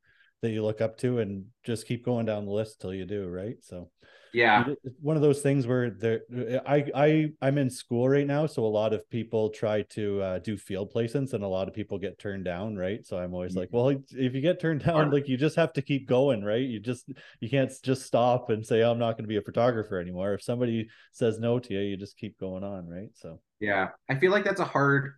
that 0.43 0.51
you 0.51 0.65
look 0.65 0.81
up 0.81 0.99
to, 0.99 1.21
and 1.21 1.45
just 1.65 1.87
keep 1.87 2.05
going 2.05 2.27
down 2.27 2.45
the 2.45 2.51
list 2.51 2.81
till 2.81 2.93
you 2.93 3.05
do. 3.05 3.29
Right. 3.29 3.57
So 3.61 3.91
yeah. 4.35 4.65
One 5.01 5.17
of 5.17 5.23
those 5.23 5.41
things 5.41 5.67
where 5.67 5.91
there 5.91 6.23
i 6.67 6.85
i 6.95 7.33
i'm 7.41 7.57
in 7.57 7.71
school 7.71 8.09
right 8.09 8.27
now 8.27 8.47
so 8.47 8.65
a 8.65 8.67
lot 8.67 8.93
of 8.93 9.09
people 9.09 9.51
try 9.51 9.83
to 9.83 10.21
uh, 10.21 10.39
do 10.41 10.57
field 10.57 10.93
placements 10.93 11.33
and 11.33 11.45
a 11.45 11.49
lot 11.49 11.69
of 11.69 11.75
people 11.75 11.99
get 11.99 12.19
turned 12.19 12.45
down 12.45 12.77
right? 12.77 13.07
So 13.07 13.19
i'm 13.19 13.33
always 13.33 13.53
mm-hmm. 13.53 13.61
like 13.61 13.69
well 13.73 13.91
if 13.91 14.35
you 14.35 14.41
get 14.41 14.61
turned 14.61 14.85
down 14.85 15.11
like 15.11 15.29
you 15.29 15.37
just 15.37 15.57
have 15.57 15.73
to 15.75 15.83
keep 15.83 16.09
going 16.09 16.45
right? 16.45 16.63
You 16.63 16.81
just 16.81 17.09
you 17.41 17.49
can't 17.49 17.73
just 17.83 18.03
stop 18.03 18.51
and 18.51 18.67
say 18.67 18.83
oh, 18.83 18.91
i'm 18.91 18.99
not 18.99 19.13
going 19.13 19.25
to 19.25 19.29
be 19.29 19.37
a 19.37 19.43
photographer 19.43 19.99
anymore 19.99 20.35
if 20.35 20.43
somebody 20.43 20.89
says 21.13 21.39
no 21.39 21.59
to 21.59 21.73
you 21.73 21.81
you 21.81 21.97
just 21.97 22.17
keep 22.17 22.39
going 22.39 22.65
on 22.65 22.89
right? 22.89 23.11
So 23.15 23.41
yeah. 23.61 23.89
I 24.11 24.17
feel 24.17 24.33
like 24.33 24.45
that's 24.45 24.61
a 24.61 24.65
hard 24.65 25.13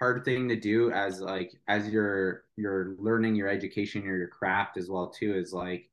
hard 0.00 0.24
thing 0.24 0.48
to 0.48 0.56
do 0.56 0.90
as 0.92 1.20
like 1.20 1.52
as 1.68 1.88
you're 1.88 2.44
you're 2.56 2.94
learning 2.98 3.34
your 3.34 3.48
education 3.48 4.06
or 4.06 4.16
your 4.16 4.28
craft 4.28 4.78
as 4.78 4.88
well 4.88 5.10
too 5.10 5.34
is 5.34 5.52
like 5.52 5.90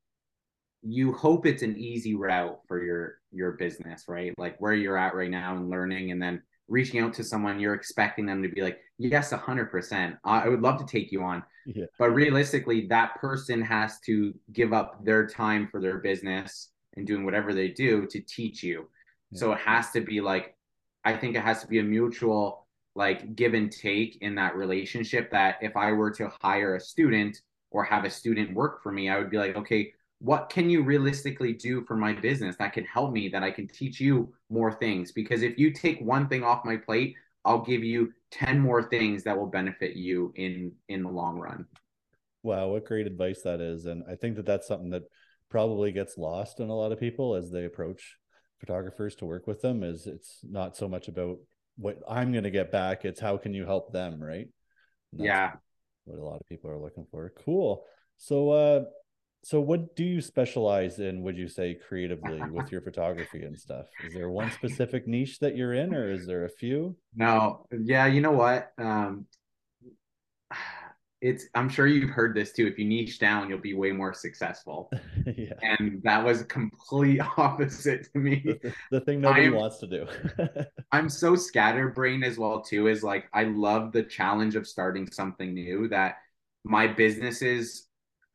you 0.88 1.12
hope 1.14 1.46
it's 1.46 1.64
an 1.64 1.78
easy 1.78 2.16
route 2.16 2.60
for 2.68 2.84
your 2.84 3.16
your 3.32 3.52
business 3.54 4.06
right 4.08 4.34
like 4.38 4.56
where 4.60 4.74
you're 4.74 4.98
at 4.98 5.16
right 5.16 5.32
now 5.32 5.56
and 5.56 5.70
learning 5.70 6.12
and 6.12 6.22
then 6.22 6.42
reaching 6.70 7.00
out 7.00 7.14
to 7.14 7.24
someone 7.24 7.60
you're 7.60 7.74
expecting 7.74 8.26
them 8.26 8.42
to 8.42 8.50
be 8.50 8.62
like 8.62 8.80
yes, 8.98 9.32
a 9.32 9.38
hundred 9.38 9.72
percent. 9.72 10.16
I 10.24 10.48
would 10.48 10.62
love 10.62 10.80
to 10.80 10.86
take 10.86 11.12
you 11.12 11.24
on. 11.24 11.44
Yeah. 11.66 11.86
But 12.00 12.12
realistically, 12.12 12.88
that 12.88 13.16
person 13.16 13.62
has 13.62 14.00
to 14.02 14.34
give 14.54 14.74
up 14.74 15.04
their 15.04 15.28
time 15.28 15.68
for 15.72 15.82
their 15.82 16.00
business 16.00 16.70
and 16.96 17.06
doing 17.06 17.26
whatever 17.26 17.54
they 17.54 17.70
do 17.70 18.08
to 18.08 18.20
teach 18.22 18.64
you. 18.64 18.90
Yeah. 19.32 19.40
So 19.40 19.52
it 19.54 19.60
has 19.60 19.92
to 19.92 20.02
be 20.02 20.22
like, 20.22 20.56
I 21.04 21.16
think 21.16 21.36
it 21.36 21.42
has 21.42 21.62
to 21.62 21.68
be 21.68 21.80
a 21.80 21.84
mutual 21.84 22.66
like 22.96 23.36
give 23.36 23.54
and 23.54 23.72
take 23.72 24.18
in 24.22 24.36
that 24.36 24.56
relationship 24.56 25.30
that 25.32 25.58
if 25.62 25.78
I 25.78 25.92
were 25.92 26.10
to 26.12 26.32
hire 26.42 26.76
a 26.76 26.80
student 26.80 27.40
or 27.70 27.84
have 27.84 28.06
a 28.06 28.10
student 28.10 28.56
work 28.56 28.82
for 28.82 28.92
me, 28.92 29.10
I 29.10 29.20
would 29.20 29.30
be 29.30 29.38
like, 29.38 29.56
okay, 29.56 29.94
what 30.20 30.50
can 30.50 30.70
you 30.70 30.84
realistically 30.84 31.54
do 31.54 31.84
for 31.86 31.96
my 31.96 32.14
business 32.14 32.56
that 32.58 32.74
can 32.74 32.86
help 32.86 33.12
me 33.12 33.30
that 33.30 33.44
I 33.44 33.52
can 33.52 33.68
teach 33.68 34.00
you 34.00 34.34
more 34.50 34.72
things? 34.72 35.12
Because 35.12 35.44
if 35.44 35.58
you 35.58 35.72
take 35.72 36.00
one 36.02 36.28
thing 36.28 36.44
off 36.44 36.66
my 36.66 36.78
plate, 36.78 37.16
I'll 37.46 37.64
give 37.64 37.84
you 37.84 38.12
10 38.32 38.60
more 38.60 38.84
things 38.84 39.24
that 39.24 39.38
will 39.38 39.48
benefit 39.48 39.96
you 39.96 40.34
in 40.36 40.74
in 40.90 41.04
the 41.04 41.10
long 41.10 41.40
run. 41.40 41.66
Wow, 42.44 42.70
what 42.70 42.86
great 42.86 43.08
advice 43.08 43.42
that 43.44 43.62
is. 43.62 43.86
And 43.86 44.04
I 44.10 44.16
think 44.16 44.36
that 44.38 44.46
that's 44.46 44.68
something 44.68 44.90
that 44.92 45.04
probably 45.50 45.92
gets 45.92 46.18
lost 46.18 46.60
in 46.60 46.70
a 46.70 46.76
lot 46.76 46.92
of 46.92 47.00
people 47.00 47.36
as 47.36 47.52
they 47.52 47.66
approach 47.66 48.18
photographers 48.60 49.16
to 49.16 49.26
work 49.26 49.48
with 49.48 49.62
them 49.62 49.84
is 49.84 50.08
it's 50.08 50.40
not 50.44 50.76
so 50.76 50.88
much 50.88 51.08
about 51.08 51.38
what 51.78 52.00
I'm 52.10 52.32
going 52.32 52.44
to 52.44 52.52
get 52.52 52.72
back, 52.72 53.06
it's 53.06 53.20
how 53.20 53.38
can 53.38 53.54
you 53.54 53.66
help 53.66 53.94
them, 53.94 54.22
right? 54.22 54.48
Yeah. 55.14 55.54
What 56.06 56.20
a 56.20 56.24
lot 56.24 56.42
of 56.42 56.48
people 56.50 56.72
are 56.72 56.78
looking 56.78 57.06
for. 57.12 57.32
Cool. 57.46 57.86
So 58.18 58.50
uh 58.50 58.84
so 59.44 59.62
what 59.62 59.96
do 59.96 60.04
you 60.04 60.22
specialize 60.22 61.00
in 61.00 61.22
would 61.22 61.38
you 61.38 61.48
say 61.48 61.74
creatively 61.76 62.42
with 62.52 62.70
your 62.72 62.82
photography 62.82 63.44
and 63.44 63.58
stuff? 63.58 63.86
Is 64.06 64.14
there 64.14 64.30
one 64.30 64.52
specific 64.52 65.08
niche 65.08 65.40
that 65.40 65.56
you're 65.56 65.74
in 65.74 65.94
or 65.94 66.12
is 66.12 66.26
there 66.26 66.46
a 66.46 66.50
few? 66.50 66.96
No. 67.16 67.66
Yeah 67.72 68.08
you 68.08 68.22
know 68.22 68.32
what? 68.32 68.72
Um 68.78 69.26
it's 71.20 71.46
i'm 71.56 71.68
sure 71.68 71.88
you've 71.88 72.12
heard 72.12 72.36
this 72.36 72.52
too. 72.52 72.68
If 72.68 72.78
you 72.78 72.86
niche 72.86 73.18
down 73.20 73.50
you'll 73.50 73.58
be 73.58 73.74
way 73.74 73.92
more 73.92 74.14
successful. 74.14 74.92
Yeah. 75.36 75.54
and 75.62 76.02
that 76.04 76.24
was 76.24 76.44
complete 76.44 77.20
opposite 77.38 78.12
to 78.14 78.20
me. 78.20 78.44
The, 78.46 78.74
the 78.92 79.02
thing 79.02 79.20
nobody 79.20 79.48
I'm, 79.48 79.56
wants 79.56 79.78
to 79.80 79.88
do. 79.88 80.08
I'm 80.94 81.10
so 81.10 81.36
scatterbrained 81.36 82.24
as 82.24 82.38
well 82.38 82.62
too 82.62 82.88
is 82.88 83.04
like 83.04 83.26
i 83.34 83.44
love 83.44 83.92
the 83.92 84.04
challenge 84.04 84.56
of 84.56 84.68
starting 84.68 85.06
something 85.12 85.54
new 85.54 85.90
that 85.90 86.18
my 86.64 86.88
businesses 86.88 87.88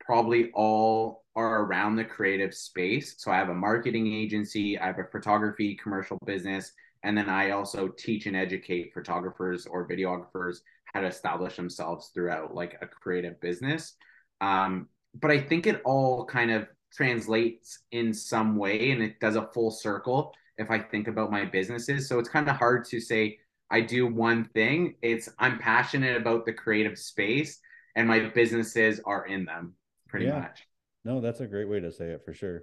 probably 0.04 0.50
all 0.52 1.25
are 1.35 1.64
around 1.64 1.97
the 1.97 2.04
creative 2.04 2.54
space. 2.54 3.14
So 3.18 3.30
I 3.30 3.37
have 3.37 3.49
a 3.49 3.54
marketing 3.54 4.12
agency, 4.12 4.78
I 4.78 4.87
have 4.87 4.99
a 4.99 5.04
photography 5.04 5.75
commercial 5.76 6.18
business, 6.26 6.73
and 7.02 7.16
then 7.16 7.28
I 7.28 7.50
also 7.50 7.88
teach 7.88 8.26
and 8.26 8.37
educate 8.37 8.92
photographers 8.92 9.66
or 9.66 9.88
videographers 9.88 10.59
how 10.92 11.00
to 11.00 11.06
establish 11.06 11.56
themselves 11.56 12.11
throughout 12.12 12.54
like 12.54 12.76
a 12.82 12.87
creative 12.87 13.40
business. 13.40 13.94
Um, 14.40 14.88
but 15.14 15.30
I 15.30 15.40
think 15.40 15.66
it 15.66 15.80
all 15.85 16.25
kind 16.26 16.50
of 16.50 16.66
translates 16.92 17.78
in 17.92 18.12
some 18.12 18.56
way 18.56 18.90
and 18.90 19.02
it 19.02 19.18
does 19.21 19.37
a 19.37 19.49
full 19.54 19.71
circle 19.71 20.35
if 20.59 20.71
I 20.71 20.78
think 20.78 21.09
about 21.09 21.30
my 21.30 21.47
businesses. 21.47 22.09
So 22.09 22.18
it's 22.18 22.28
kind 22.28 22.49
of 22.49 22.56
hard 22.56 22.85
to 22.87 23.00
say 23.00 23.38
I 23.71 23.80
do 23.80 24.06
one 24.06 24.44
thing. 24.52 24.97
It's 25.00 25.30
I'm 25.38 25.59
passionate 25.59 26.16
about 26.16 26.44
the 26.44 26.52
creative 26.52 26.99
space 26.99 27.59
and 27.97 28.06
my 28.06 28.28
businesses 28.28 29.00
are 29.06 29.26
in 29.26 29.47
them 29.47 29.75
pretty 30.12 30.26
yeah. 30.26 30.40
much. 30.40 30.69
No, 31.04 31.21
that's 31.21 31.40
a 31.40 31.47
great 31.47 31.69
way 31.69 31.81
to 31.81 31.90
say 31.90 32.11
it 32.11 32.23
for 32.25 32.33
sure. 32.33 32.62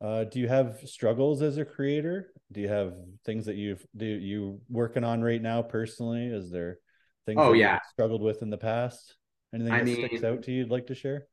Uh, 0.00 0.24
do 0.24 0.38
you 0.38 0.48
have 0.48 0.78
struggles 0.86 1.42
as 1.42 1.58
a 1.58 1.64
creator? 1.64 2.32
Do 2.52 2.60
you 2.60 2.68
have 2.68 2.94
things 3.26 3.46
that 3.46 3.56
you've 3.56 3.84
do 3.96 4.06
you 4.06 4.60
working 4.70 5.04
on 5.04 5.22
right 5.22 5.42
now 5.42 5.60
personally? 5.60 6.26
Is 6.26 6.50
there 6.50 6.78
things 7.26 7.38
oh 7.40 7.52
yeah 7.52 7.80
struggled 7.90 8.22
with 8.22 8.42
in 8.42 8.50
the 8.50 8.58
past? 8.58 9.16
Anything 9.52 9.72
I 9.72 9.78
that 9.78 9.84
mean, 9.84 9.96
sticks 9.96 10.24
out 10.24 10.42
to 10.44 10.52
you 10.52 10.58
you'd 10.58 10.70
like 10.70 10.86
to 10.86 10.94
share? 10.94 11.26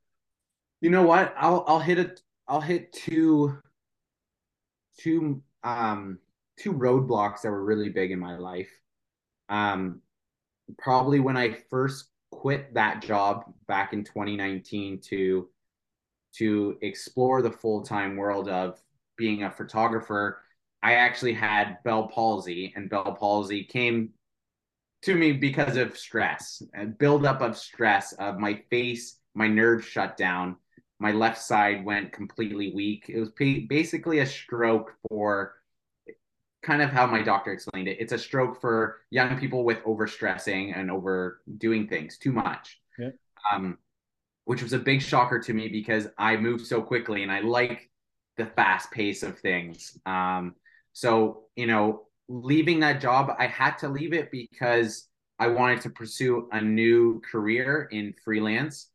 You 0.80 0.90
know 0.90 1.02
what? 1.02 1.34
I'll 1.38 1.64
I'll 1.66 1.80
hit 1.80 1.98
it. 1.98 2.20
I'll 2.48 2.60
hit 2.60 2.92
two 2.92 3.56
two 4.98 5.42
um 5.64 6.18
two 6.58 6.72
roadblocks 6.72 7.42
that 7.42 7.50
were 7.50 7.64
really 7.64 7.88
big 7.88 8.10
in 8.10 8.18
my 8.18 8.36
life. 8.36 8.70
Um, 9.48 10.00
probably 10.78 11.20
when 11.20 11.36
I 11.36 11.56
first 11.70 12.10
quit 12.30 12.74
that 12.74 13.02
job 13.02 13.44
back 13.68 13.92
in 13.92 14.04
2019 14.04 15.00
to 15.08 15.48
to 16.32 16.76
explore 16.82 17.42
the 17.42 17.50
full-time 17.50 18.16
world 18.16 18.48
of 18.48 18.80
being 19.16 19.42
a 19.44 19.50
photographer 19.50 20.42
i 20.82 20.94
actually 20.94 21.32
had 21.32 21.78
bell 21.84 22.08
palsy 22.08 22.72
and 22.76 22.90
bell 22.90 23.16
palsy 23.18 23.64
came 23.64 24.10
to 25.02 25.14
me 25.14 25.32
because 25.32 25.76
of 25.76 25.96
stress 25.98 26.62
and 26.74 26.98
buildup 26.98 27.40
of 27.40 27.56
stress 27.56 28.12
of 28.14 28.38
my 28.38 28.60
face 28.70 29.18
my 29.34 29.48
nerves 29.48 29.84
shut 29.84 30.16
down 30.16 30.56
my 30.98 31.12
left 31.12 31.40
side 31.40 31.84
went 31.84 32.12
completely 32.12 32.72
weak 32.74 33.06
it 33.08 33.18
was 33.18 33.30
basically 33.30 34.20
a 34.20 34.26
stroke 34.26 34.94
for 35.08 35.54
kind 36.62 36.80
of 36.80 36.90
how 36.90 37.06
my 37.06 37.22
doctor 37.22 37.52
explained 37.52 37.88
it. 37.88 37.98
It's 38.00 38.12
a 38.12 38.18
stroke 38.18 38.60
for 38.60 39.00
young 39.10 39.38
people 39.38 39.64
with 39.64 39.82
overstressing 39.82 40.76
and 40.76 40.90
overdoing 40.90 41.88
things 41.88 42.18
too 42.18 42.32
much. 42.32 42.80
Yeah. 42.98 43.10
Um, 43.52 43.78
which 44.44 44.62
was 44.62 44.72
a 44.72 44.78
big 44.78 45.02
shocker 45.02 45.38
to 45.40 45.52
me 45.52 45.68
because 45.68 46.08
I 46.18 46.36
move 46.36 46.66
so 46.66 46.82
quickly 46.82 47.22
and 47.22 47.30
I 47.30 47.40
like 47.40 47.90
the 48.36 48.46
fast 48.46 48.90
pace 48.90 49.22
of 49.22 49.38
things. 49.38 49.98
Um, 50.06 50.54
so, 50.92 51.44
you 51.56 51.66
know, 51.66 52.06
leaving 52.28 52.80
that 52.80 53.00
job, 53.00 53.30
I 53.38 53.46
had 53.46 53.78
to 53.78 53.88
leave 53.88 54.12
it 54.12 54.30
because 54.30 55.08
I 55.38 55.48
wanted 55.48 55.82
to 55.82 55.90
pursue 55.90 56.48
a 56.52 56.60
new 56.60 57.20
career 57.30 57.88
in 57.90 58.14
freelance. 58.24 58.88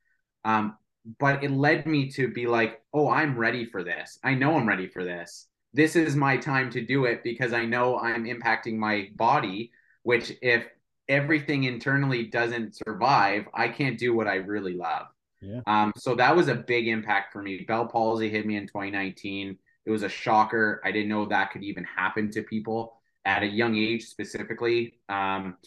Um, 0.45 0.77
but 1.19 1.43
it 1.43 1.51
led 1.51 1.85
me 1.85 2.09
to 2.11 2.27
be 2.27 2.47
like, 2.47 2.81
oh, 2.93 3.09
I'm 3.09 3.37
ready 3.37 3.65
for 3.65 3.83
this. 3.83 4.19
I 4.23 4.33
know 4.33 4.57
I'm 4.57 4.67
ready 4.67 4.87
for 4.87 5.03
this 5.03 5.47
this 5.77 5.95
is 5.95 6.15
my 6.15 6.37
time 6.37 6.71
to 6.71 6.83
do 6.83 7.05
it 7.05 7.23
because 7.23 7.53
I 7.53 7.65
know 7.65 7.99
I'm 7.99 8.25
impacting 8.25 8.77
my 8.77 9.09
body, 9.15 9.71
which 10.03 10.33
if 10.41 10.65
everything 11.07 11.65
internally 11.65 12.23
doesn't 12.25 12.75
survive, 12.75 13.45
I 13.53 13.67
can't 13.67 13.99
do 13.99 14.15
what 14.15 14.27
I 14.27 14.35
really 14.35 14.73
love. 14.73 15.05
Yeah. 15.41 15.61
Um, 15.67 15.93
so 15.97 16.15
that 16.15 16.35
was 16.35 16.47
a 16.47 16.55
big 16.55 16.87
impact 16.87 17.33
for 17.33 17.41
me. 17.41 17.65
Bell 17.67 17.85
palsy 17.85 18.29
hit 18.29 18.45
me 18.45 18.55
in 18.55 18.67
2019. 18.67 19.57
It 19.85 19.91
was 19.91 20.03
a 20.03 20.09
shocker. 20.09 20.81
I 20.83 20.91
didn't 20.91 21.09
know 21.09 21.25
that 21.25 21.51
could 21.51 21.63
even 21.63 21.83
happen 21.83 22.31
to 22.31 22.41
people 22.43 22.93
at 23.25 23.43
a 23.43 23.47
young 23.47 23.75
age, 23.75 24.05
specifically. 24.05 24.99
Um, 25.09 25.57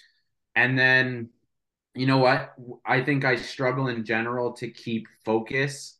and 0.54 0.78
then, 0.78 1.30
you 1.94 2.06
know 2.06 2.18
what? 2.18 2.54
I 2.84 3.02
think 3.02 3.24
I 3.24 3.36
struggle 3.36 3.88
in 3.88 4.04
general 4.04 4.52
to 4.54 4.70
keep 4.70 5.06
focus 5.24 5.98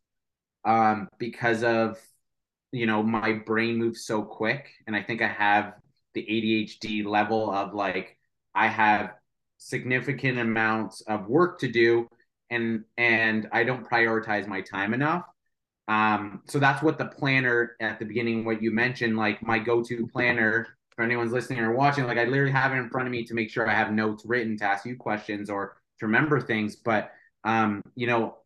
um, 0.65 1.09
because 1.19 1.63
of 1.63 1.99
you 2.73 2.87
know 2.87 3.03
my 3.03 3.33
brain 3.33 3.77
moves 3.77 4.05
so 4.05 4.23
quick 4.23 4.71
and 4.87 4.95
i 4.95 5.03
think 5.03 5.23
i 5.23 5.29
have 5.29 5.75
the 6.15 6.23
adhd 6.23 7.05
level 7.05 7.51
of 7.51 7.75
like 7.75 8.17
i 8.55 8.67
have 8.67 9.15
significant 9.59 10.39
amounts 10.39 11.01
of 11.03 11.29
work 11.29 11.59
to 11.59 11.69
do 11.69 12.09
and 12.51 12.85
and 12.99 13.49
i 13.53 13.65
don't 13.65 13.89
prioritize 13.89 14.47
my 14.47 14.61
time 14.61 14.95
enough. 14.95 15.25
Um 15.89 16.43
so 16.47 16.59
that's 16.59 16.83
what 16.83 16.99
the 16.99 17.07
planner 17.07 17.77
at 17.81 17.99
the 17.99 18.05
beginning 18.05 18.45
what 18.45 18.63
you 18.63 18.71
mentioned 18.71 19.17
like 19.17 19.43
my 19.43 19.59
go-to 19.59 20.07
planner 20.07 20.69
for 20.95 21.03
anyone's 21.05 21.33
listening 21.33 21.61
or 21.61 21.73
watching 21.75 22.05
like 22.07 22.19
i 22.19 22.25
literally 22.25 22.53
have 22.53 22.73
it 22.73 22.77
in 22.77 22.91
front 22.91 23.07
of 23.09 23.13
me 23.13 23.25
to 23.25 23.35
make 23.35 23.51
sure 23.51 23.69
i 23.69 23.75
have 23.75 23.93
notes 23.93 24.25
written 24.25 24.57
to 24.59 24.65
ask 24.65 24.85
you 24.87 24.97
questions 24.97 25.51
or 25.51 25.77
to 25.99 26.07
remember 26.07 26.41
things. 26.41 26.77
But 26.77 27.13
um 27.45 27.83
you 27.95 28.07
know 28.07 28.37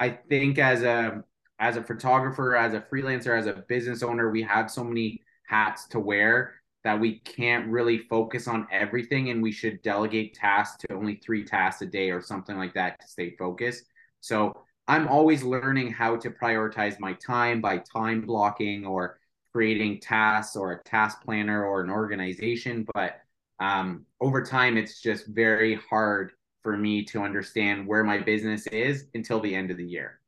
i 0.00 0.10
think 0.10 0.58
as 0.58 0.82
a 0.82 1.24
as 1.58 1.76
a 1.76 1.82
photographer, 1.82 2.56
as 2.56 2.72
a 2.74 2.80
freelancer, 2.80 3.36
as 3.36 3.46
a 3.46 3.64
business 3.68 4.02
owner, 4.02 4.30
we 4.30 4.42
have 4.42 4.70
so 4.70 4.84
many 4.84 5.22
hats 5.48 5.88
to 5.88 5.98
wear 5.98 6.54
that 6.84 6.98
we 6.98 7.18
can't 7.20 7.66
really 7.68 7.98
focus 7.98 8.46
on 8.48 8.66
everything 8.70 9.30
and 9.30 9.42
we 9.42 9.52
should 9.52 9.82
delegate 9.82 10.34
tasks 10.34 10.78
to 10.78 10.94
only 10.94 11.16
three 11.16 11.44
tasks 11.44 11.82
a 11.82 11.86
day 11.86 12.10
or 12.10 12.20
something 12.20 12.56
like 12.56 12.74
that 12.74 13.00
to 13.00 13.06
stay 13.08 13.34
focused. 13.36 13.84
So 14.20 14.52
I'm 14.86 15.08
always 15.08 15.42
learning 15.42 15.92
how 15.92 16.16
to 16.16 16.30
prioritize 16.30 16.98
my 16.98 17.14
time 17.14 17.60
by 17.60 17.78
time 17.78 18.22
blocking 18.22 18.86
or 18.86 19.18
creating 19.52 20.00
tasks 20.00 20.56
or 20.56 20.72
a 20.72 20.82
task 20.84 21.22
planner 21.22 21.64
or 21.64 21.82
an 21.82 21.90
organization. 21.90 22.86
But 22.94 23.20
um, 23.60 24.06
over 24.20 24.42
time, 24.42 24.76
it's 24.76 25.00
just 25.00 25.26
very 25.26 25.74
hard 25.90 26.32
for 26.62 26.76
me 26.76 27.04
to 27.06 27.22
understand 27.22 27.86
where 27.86 28.04
my 28.04 28.18
business 28.18 28.66
is 28.68 29.06
until 29.14 29.40
the 29.40 29.54
end 29.54 29.70
of 29.70 29.76
the 29.76 29.84
year. 29.84 30.20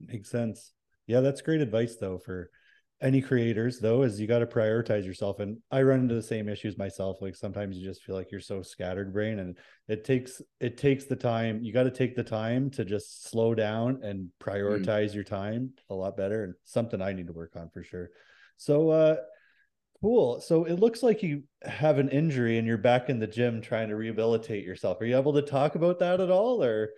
Makes 0.00 0.30
sense. 0.30 0.72
Yeah, 1.06 1.20
that's 1.20 1.42
great 1.42 1.60
advice 1.60 1.96
though 1.96 2.18
for 2.18 2.50
any 3.02 3.20
creators 3.20 3.78
though 3.78 4.02
is 4.02 4.20
you 4.20 4.26
got 4.26 4.38
to 4.38 4.46
prioritize 4.46 5.04
yourself 5.04 5.40
and 5.40 5.58
i 5.70 5.82
run 5.82 6.00
into 6.00 6.14
the 6.14 6.22
same 6.22 6.48
issues 6.48 6.78
myself 6.78 7.20
like 7.20 7.34
sometimes 7.34 7.76
you 7.76 7.84
just 7.84 8.02
feel 8.02 8.14
like 8.14 8.30
you're 8.30 8.40
so 8.40 8.62
scattered 8.62 9.12
brain 9.12 9.40
and 9.40 9.58
it 9.88 10.04
takes 10.04 10.40
it 10.60 10.78
takes 10.78 11.04
the 11.04 11.16
time 11.16 11.62
you 11.62 11.72
got 11.72 11.82
to 11.82 11.90
take 11.90 12.14
the 12.14 12.22
time 12.22 12.70
to 12.70 12.84
just 12.84 13.28
slow 13.28 13.54
down 13.54 14.00
and 14.02 14.20
mm. 14.20 14.30
prioritize 14.40 15.10
mm. 15.10 15.14
your 15.14 15.24
time 15.24 15.70
a 15.90 15.94
lot 15.94 16.16
better 16.16 16.44
and 16.44 16.54
something 16.64 17.02
i 17.02 17.12
need 17.12 17.26
to 17.26 17.32
work 17.32 17.56
on 17.56 17.68
for 17.70 17.82
sure 17.82 18.08
so 18.56 18.90
uh 18.90 19.16
Cool. 20.02 20.40
So 20.40 20.64
it 20.64 20.80
looks 20.80 21.04
like 21.04 21.22
you 21.22 21.44
have 21.62 21.98
an 21.98 22.08
injury 22.08 22.58
and 22.58 22.66
you're 22.66 22.76
back 22.76 23.08
in 23.08 23.20
the 23.20 23.26
gym 23.28 23.62
trying 23.62 23.88
to 23.88 23.94
rehabilitate 23.94 24.64
yourself. 24.64 25.00
Are 25.00 25.04
you 25.04 25.16
able 25.16 25.34
to 25.34 25.42
talk 25.42 25.76
about 25.76 26.00
that 26.00 26.20
at 26.20 26.28
all 26.28 26.62
or 26.62 26.90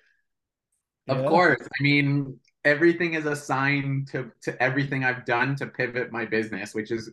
Of 1.06 1.18
yeah? 1.18 1.28
course. 1.28 1.60
I 1.60 1.82
mean, 1.82 2.40
everything 2.64 3.14
is 3.14 3.26
assigned 3.26 4.08
to 4.08 4.30
to 4.42 4.62
everything 4.62 5.04
I've 5.04 5.24
done 5.24 5.56
to 5.56 5.66
pivot 5.66 6.12
my 6.12 6.24
business, 6.24 6.74
which 6.74 6.90
is 6.90 7.10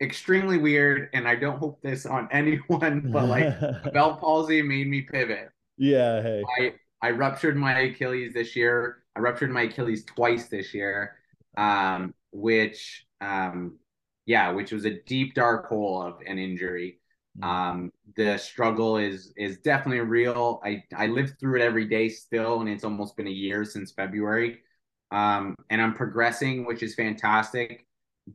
extremely 0.00 0.58
weird. 0.58 1.10
And 1.12 1.28
I 1.28 1.36
don't 1.36 1.58
hope 1.58 1.80
this 1.82 2.06
on 2.06 2.28
anyone, 2.32 3.10
but 3.12 3.26
like 3.26 3.60
bell 3.92 4.16
palsy 4.16 4.62
made 4.62 4.88
me 4.88 5.02
pivot. 5.02 5.50
Yeah, 5.76 6.22
hey. 6.22 6.42
I 6.58 6.74
I 7.02 7.10
ruptured 7.10 7.56
my 7.56 7.78
Achilles 7.80 8.32
this 8.34 8.56
year. 8.56 9.02
I 9.16 9.20
ruptured 9.20 9.50
my 9.50 9.62
Achilles 9.62 10.04
twice 10.04 10.48
this 10.48 10.74
year, 10.74 11.16
um, 11.56 12.14
which 12.32 13.06
um, 13.20 13.78
yeah, 14.26 14.50
which 14.50 14.72
was 14.72 14.84
a 14.84 15.02
deep 15.02 15.34
dark 15.34 15.68
hole 15.68 16.02
of 16.02 16.18
an 16.26 16.38
injury. 16.38 17.00
Mm. 17.38 17.44
Um, 17.44 17.92
the 18.16 18.38
struggle 18.38 18.96
is 18.96 19.32
is 19.36 19.58
definitely 19.58 20.00
real. 20.00 20.60
I 20.64 20.82
I 20.96 21.08
live 21.08 21.34
through 21.38 21.60
it 21.60 21.64
every 21.64 21.86
day 21.86 22.08
still, 22.08 22.60
and 22.60 22.68
it's 22.68 22.84
almost 22.84 23.16
been 23.16 23.26
a 23.26 23.30
year 23.30 23.64
since 23.64 23.92
February. 23.92 24.60
Um, 25.14 25.54
and 25.70 25.80
I'm 25.80 25.94
progressing, 25.94 26.64
which 26.66 26.82
is 26.82 26.94
fantastic. 26.94 27.86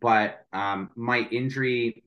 But 0.02 0.46
um, 0.54 0.92
my 0.96 1.28
injury 1.32 2.04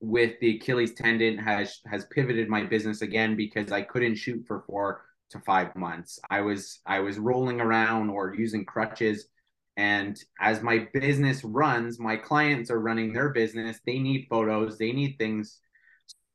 with 0.00 0.38
the 0.40 0.56
Achilles 0.56 0.94
tendon 0.94 1.38
has 1.38 1.80
has 1.86 2.06
pivoted 2.06 2.48
my 2.48 2.64
business 2.64 3.02
again 3.02 3.36
because 3.36 3.70
I 3.72 3.82
couldn't 3.82 4.16
shoot 4.16 4.44
for 4.46 4.64
four 4.66 5.04
to 5.30 5.38
five 5.40 5.74
months. 5.76 6.18
I 6.30 6.40
was 6.40 6.80
I 6.86 7.00
was 7.00 7.18
rolling 7.18 7.60
around 7.60 8.10
or 8.10 8.34
using 8.34 8.64
crutches. 8.64 9.28
And 9.76 10.18
as 10.40 10.60
my 10.60 10.88
business 10.92 11.44
runs, 11.44 12.00
my 12.00 12.16
clients 12.16 12.68
are 12.70 12.80
running 12.80 13.12
their 13.12 13.28
business. 13.28 13.78
They 13.86 14.00
need 14.00 14.26
photos, 14.28 14.76
they 14.76 14.90
need 14.90 15.16
things. 15.18 15.60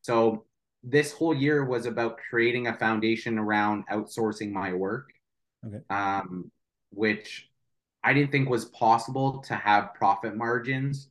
So 0.01 0.45
this 0.81 1.11
whole 1.11 1.35
year 1.35 1.65
was 1.65 1.85
about 1.85 2.19
creating 2.29 2.67
a 2.67 2.77
foundation 2.77 3.37
around 3.37 3.83
outsourcing 3.91 4.51
my 4.51 4.71
work, 4.73 5.09
Okay. 5.65 5.81
um, 5.89 6.51
which 6.93 7.49
I 8.03 8.13
didn't 8.13 8.31
think 8.31 8.49
was 8.49 8.65
possible 8.65 9.39
to 9.39 9.55
have 9.55 9.93
profit 9.93 10.35
margins 10.35 11.09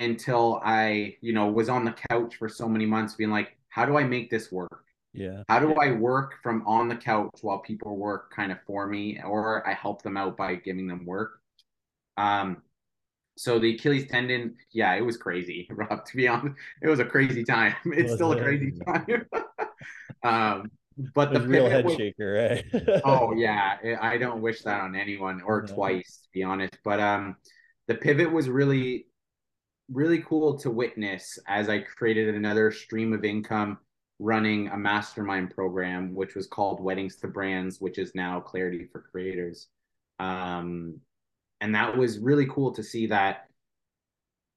until 0.00 0.60
I, 0.64 1.16
you 1.20 1.32
know, 1.32 1.46
was 1.46 1.68
on 1.68 1.84
the 1.84 1.94
couch 2.10 2.36
for 2.36 2.48
so 2.48 2.68
many 2.68 2.86
months 2.86 3.14
being 3.14 3.30
like, 3.30 3.56
how 3.68 3.84
do 3.84 3.96
I 3.96 4.04
make 4.04 4.30
this 4.30 4.52
work? 4.52 4.84
Yeah. 5.12 5.42
How 5.48 5.58
do 5.58 5.74
I 5.74 5.92
work 5.92 6.34
from 6.42 6.62
on 6.66 6.88
the 6.88 6.96
couch 6.96 7.38
while 7.40 7.58
people 7.58 7.96
work 7.96 8.30
kind 8.34 8.52
of 8.52 8.58
for 8.66 8.86
me 8.86 9.20
or 9.26 9.66
I 9.66 9.72
help 9.72 10.02
them 10.02 10.16
out 10.16 10.36
by 10.36 10.54
giving 10.56 10.86
them 10.86 11.06
work? 11.06 11.40
Um 12.16 12.62
so 13.38 13.58
the 13.58 13.74
Achilles 13.74 14.06
tendon, 14.10 14.56
yeah, 14.70 14.94
it 14.94 15.02
was 15.02 15.18
crazy, 15.18 15.66
Rob, 15.70 16.06
to 16.06 16.16
be 16.16 16.26
honest. 16.28 16.56
It 16.82 16.88
was 16.88 17.00
a 17.00 17.04
crazy 17.04 17.44
time. 17.44 17.74
It's 17.86 18.14
still 18.14 18.32
a 18.32 18.40
crazy 18.40 18.72
time. 18.86 19.06
um 20.22 20.70
but 20.96 21.32
the 21.32 21.40
real 21.40 21.68
head 21.68 21.84
was, 21.84 21.94
shaker, 21.94 22.36
eh? 22.36 22.62
oh 23.04 23.32
yeah, 23.34 23.76
I 24.00 24.14
I 24.14 24.18
don't 24.18 24.42
wish 24.42 24.62
that 24.62 24.80
on 24.80 24.94
anyone 24.96 25.42
or 25.42 25.62
No. 25.62 25.74
twice 25.74 26.20
to 26.24 26.28
be 26.32 26.42
honest, 26.42 26.78
but 26.84 27.00
um 27.00 27.36
the 27.88 27.94
pivot 27.94 28.32
was 28.32 28.48
really 28.48 29.06
really 29.92 30.22
cool 30.22 30.58
to 30.58 30.70
witness 30.70 31.38
as 31.48 31.68
I 31.68 31.80
created 31.80 32.34
another 32.34 32.72
stream 32.72 33.12
of 33.12 33.24
income 33.24 33.78
running 34.18 34.68
a 34.68 34.76
mastermind 34.78 35.50
program, 35.54 36.14
which 36.14 36.34
was 36.34 36.46
called 36.46 36.80
Weddings 36.82 37.16
to 37.16 37.28
Brands, 37.28 37.80
which 37.80 37.98
is 37.98 38.14
now 38.14 38.40
Clarity 38.40 38.86
for 38.92 39.02
Creators. 39.02 39.68
Um, 40.18 41.00
and 41.60 41.74
that 41.74 41.96
was 41.96 42.18
really 42.18 42.46
cool 42.46 42.72
to 42.74 42.82
see 42.82 43.06
that 43.08 43.48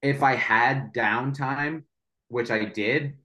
if 0.02 0.24
I 0.24 0.36
had 0.36 0.94
downtime, 0.94 1.84
which 2.30 2.52
I 2.52 2.66
did, 2.66 3.18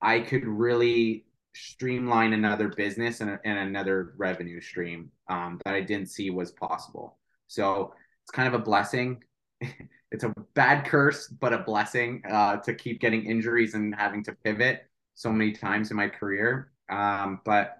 I 0.00 0.20
could 0.20 0.44
really 0.46 1.24
streamline 1.54 2.32
another 2.32 2.68
business 2.68 3.20
and, 3.20 3.38
and 3.44 3.58
another 3.58 4.14
revenue 4.16 4.60
stream 4.60 5.10
um, 5.28 5.60
that 5.64 5.74
I 5.74 5.80
didn't 5.80 6.08
see 6.08 6.30
was 6.30 6.52
possible. 6.52 7.18
So 7.46 7.94
it's 8.24 8.30
kind 8.30 8.48
of 8.48 8.54
a 8.54 8.62
blessing. 8.62 9.22
it's 10.10 10.24
a 10.24 10.34
bad 10.54 10.86
curse, 10.86 11.28
but 11.28 11.52
a 11.52 11.58
blessing 11.58 12.22
uh, 12.28 12.56
to 12.58 12.74
keep 12.74 13.00
getting 13.00 13.24
injuries 13.24 13.74
and 13.74 13.94
having 13.94 14.24
to 14.24 14.32
pivot 14.44 14.86
so 15.14 15.30
many 15.30 15.52
times 15.52 15.90
in 15.90 15.96
my 15.96 16.08
career. 16.08 16.72
Um, 16.88 17.40
but 17.44 17.78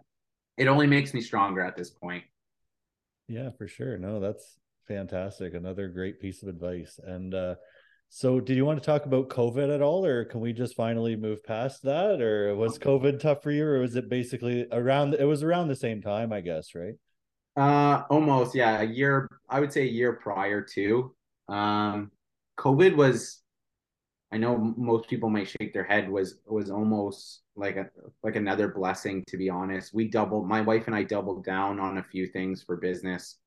it 0.57 0.69
only 0.69 0.87
makes 0.87 1.15
me 1.15 1.21
stronger 1.21 1.61
at 1.63 1.77
this 1.77 1.91
point. 1.91 2.25
Yeah, 3.29 3.51
for 3.51 3.67
sure. 3.67 3.97
No, 3.99 4.21
that's 4.21 4.59
fantastic. 4.87 5.55
Another 5.55 5.89
great 5.89 6.21
piece 6.21 6.43
of 6.43 6.49
advice. 6.49 7.01
And 7.03 7.35
uh 7.35 7.55
so 8.15 8.41
did 8.41 8.59
you 8.59 8.67
want 8.67 8.79
to 8.79 8.85
talk 8.85 9.07
about 9.07 9.31
COVID 9.31 9.75
at 9.75 9.81
all, 9.81 10.05
or 10.05 10.27
can 10.27 10.41
we 10.41 10.53
just 10.53 10.77
finally 10.77 11.17
move 11.17 11.43
past 11.43 11.83
that? 11.85 12.21
Or 12.21 12.55
was 12.55 12.79
COVID 12.79 13.19
tough 13.19 13.43
for 13.43 13.51
you, 13.51 13.65
or 13.65 13.79
was 13.79 13.97
it 13.97 14.11
basically 14.11 14.67
around 14.71 15.15
it 15.15 15.25
was 15.25 15.43
around 15.43 15.69
the 15.69 15.75
same 15.75 16.03
time, 16.03 16.31
I 16.31 16.43
guess, 16.43 16.75
right? 16.75 16.93
Uh, 17.57 18.03
almost, 18.11 18.55
yeah, 18.55 18.83
a 18.83 18.85
year. 18.85 19.31
I 19.49 19.61
would 19.61 19.73
say 19.73 19.85
a 19.85 19.91
year 19.91 20.13
prior 20.13 20.61
to. 20.75 21.15
Um, 21.49 22.11
COVID 22.59 22.97
was. 22.97 23.41
I 24.31 24.37
know 24.37 24.59
most 24.59 25.09
people 25.09 25.31
might 25.31 25.49
shake 25.49 25.73
their 25.73 25.83
head. 25.83 26.11
Was 26.11 26.35
was 26.45 26.71
almost 26.71 27.41
like 27.57 27.77
a 27.77 27.87
like 28.23 28.37
another 28.37 28.69
blessing. 28.69 29.25
To 29.29 29.39
be 29.39 29.49
honest, 29.49 29.95
we 29.95 30.09
doubled. 30.09 30.47
My 30.47 30.61
wife 30.61 30.87
and 30.87 30.95
I 30.95 31.03
doubled 31.03 31.47
down 31.47 31.81
on 31.81 31.97
a 31.97 32.05
few 32.05 32.27
things 32.27 32.63
for 32.63 32.77
business. 32.77 33.39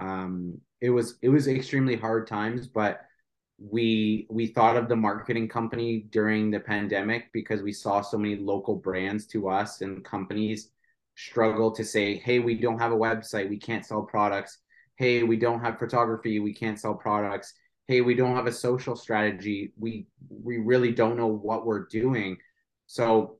Um, 0.00 0.58
it 0.82 0.90
was 0.90 1.16
it 1.22 1.30
was 1.30 1.48
extremely 1.48 1.96
hard 1.96 2.26
times, 2.26 2.68
but 2.68 3.00
we 3.58 4.26
we 4.30 4.46
thought 4.46 4.76
of 4.76 4.88
the 4.88 4.96
marketing 4.96 5.48
company 5.48 6.06
during 6.10 6.50
the 6.50 6.60
pandemic 6.60 7.32
because 7.32 7.62
we 7.62 7.72
saw 7.72 8.00
so 8.00 8.18
many 8.18 8.36
local 8.36 8.76
brands 8.76 9.26
to 9.26 9.48
us 9.48 9.80
and 9.80 10.04
companies 10.04 10.70
struggle 11.16 11.70
to 11.70 11.84
say, 11.84 12.16
hey, 12.16 12.38
we 12.38 12.54
don't 12.54 12.78
have 12.78 12.92
a 12.92 12.96
website, 12.96 13.48
we 13.48 13.58
can't 13.58 13.84
sell 13.84 14.02
products. 14.02 14.58
Hey, 14.96 15.22
we 15.22 15.36
don't 15.36 15.60
have 15.60 15.78
photography, 15.78 16.38
we 16.40 16.54
can't 16.54 16.78
sell 16.78 16.94
products. 16.94 17.54
Hey, 17.88 18.00
we 18.00 18.14
don't 18.14 18.36
have 18.36 18.46
a 18.46 18.52
social 18.52 18.96
strategy. 18.96 19.72
We 19.78 20.06
we 20.28 20.58
really 20.58 20.92
don't 20.92 21.16
know 21.16 21.26
what 21.26 21.66
we're 21.66 21.86
doing. 21.86 22.38
So 22.86 23.38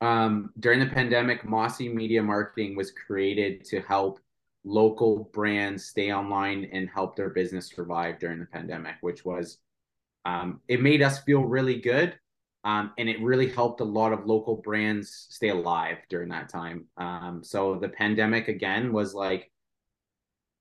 um, 0.00 0.50
during 0.58 0.80
the 0.80 0.86
pandemic, 0.86 1.44
Mossy 1.44 1.88
Media 1.88 2.22
Marketing 2.22 2.74
was 2.76 2.90
created 2.90 3.64
to 3.66 3.80
help 3.80 4.18
local 4.64 5.30
brands 5.32 5.84
stay 5.84 6.12
online 6.12 6.68
and 6.72 6.88
help 6.88 7.16
their 7.16 7.30
business 7.30 7.68
survive 7.68 8.18
during 8.18 8.38
the 8.38 8.46
pandemic, 8.46 8.96
which 9.00 9.24
was 9.24 9.58
um, 10.24 10.60
it 10.68 10.80
made 10.80 11.02
us 11.02 11.20
feel 11.22 11.42
really 11.42 11.80
good. 11.80 12.18
Um, 12.64 12.92
and 12.96 13.08
it 13.08 13.20
really 13.20 13.48
helped 13.48 13.80
a 13.80 13.84
lot 13.84 14.12
of 14.12 14.24
local 14.24 14.56
brands 14.56 15.26
stay 15.30 15.48
alive 15.48 15.98
during 16.08 16.28
that 16.28 16.48
time. 16.48 16.86
Um, 16.96 17.40
so 17.42 17.74
the 17.74 17.88
pandemic 17.88 18.46
again 18.46 18.92
was 18.92 19.14
like 19.14 19.50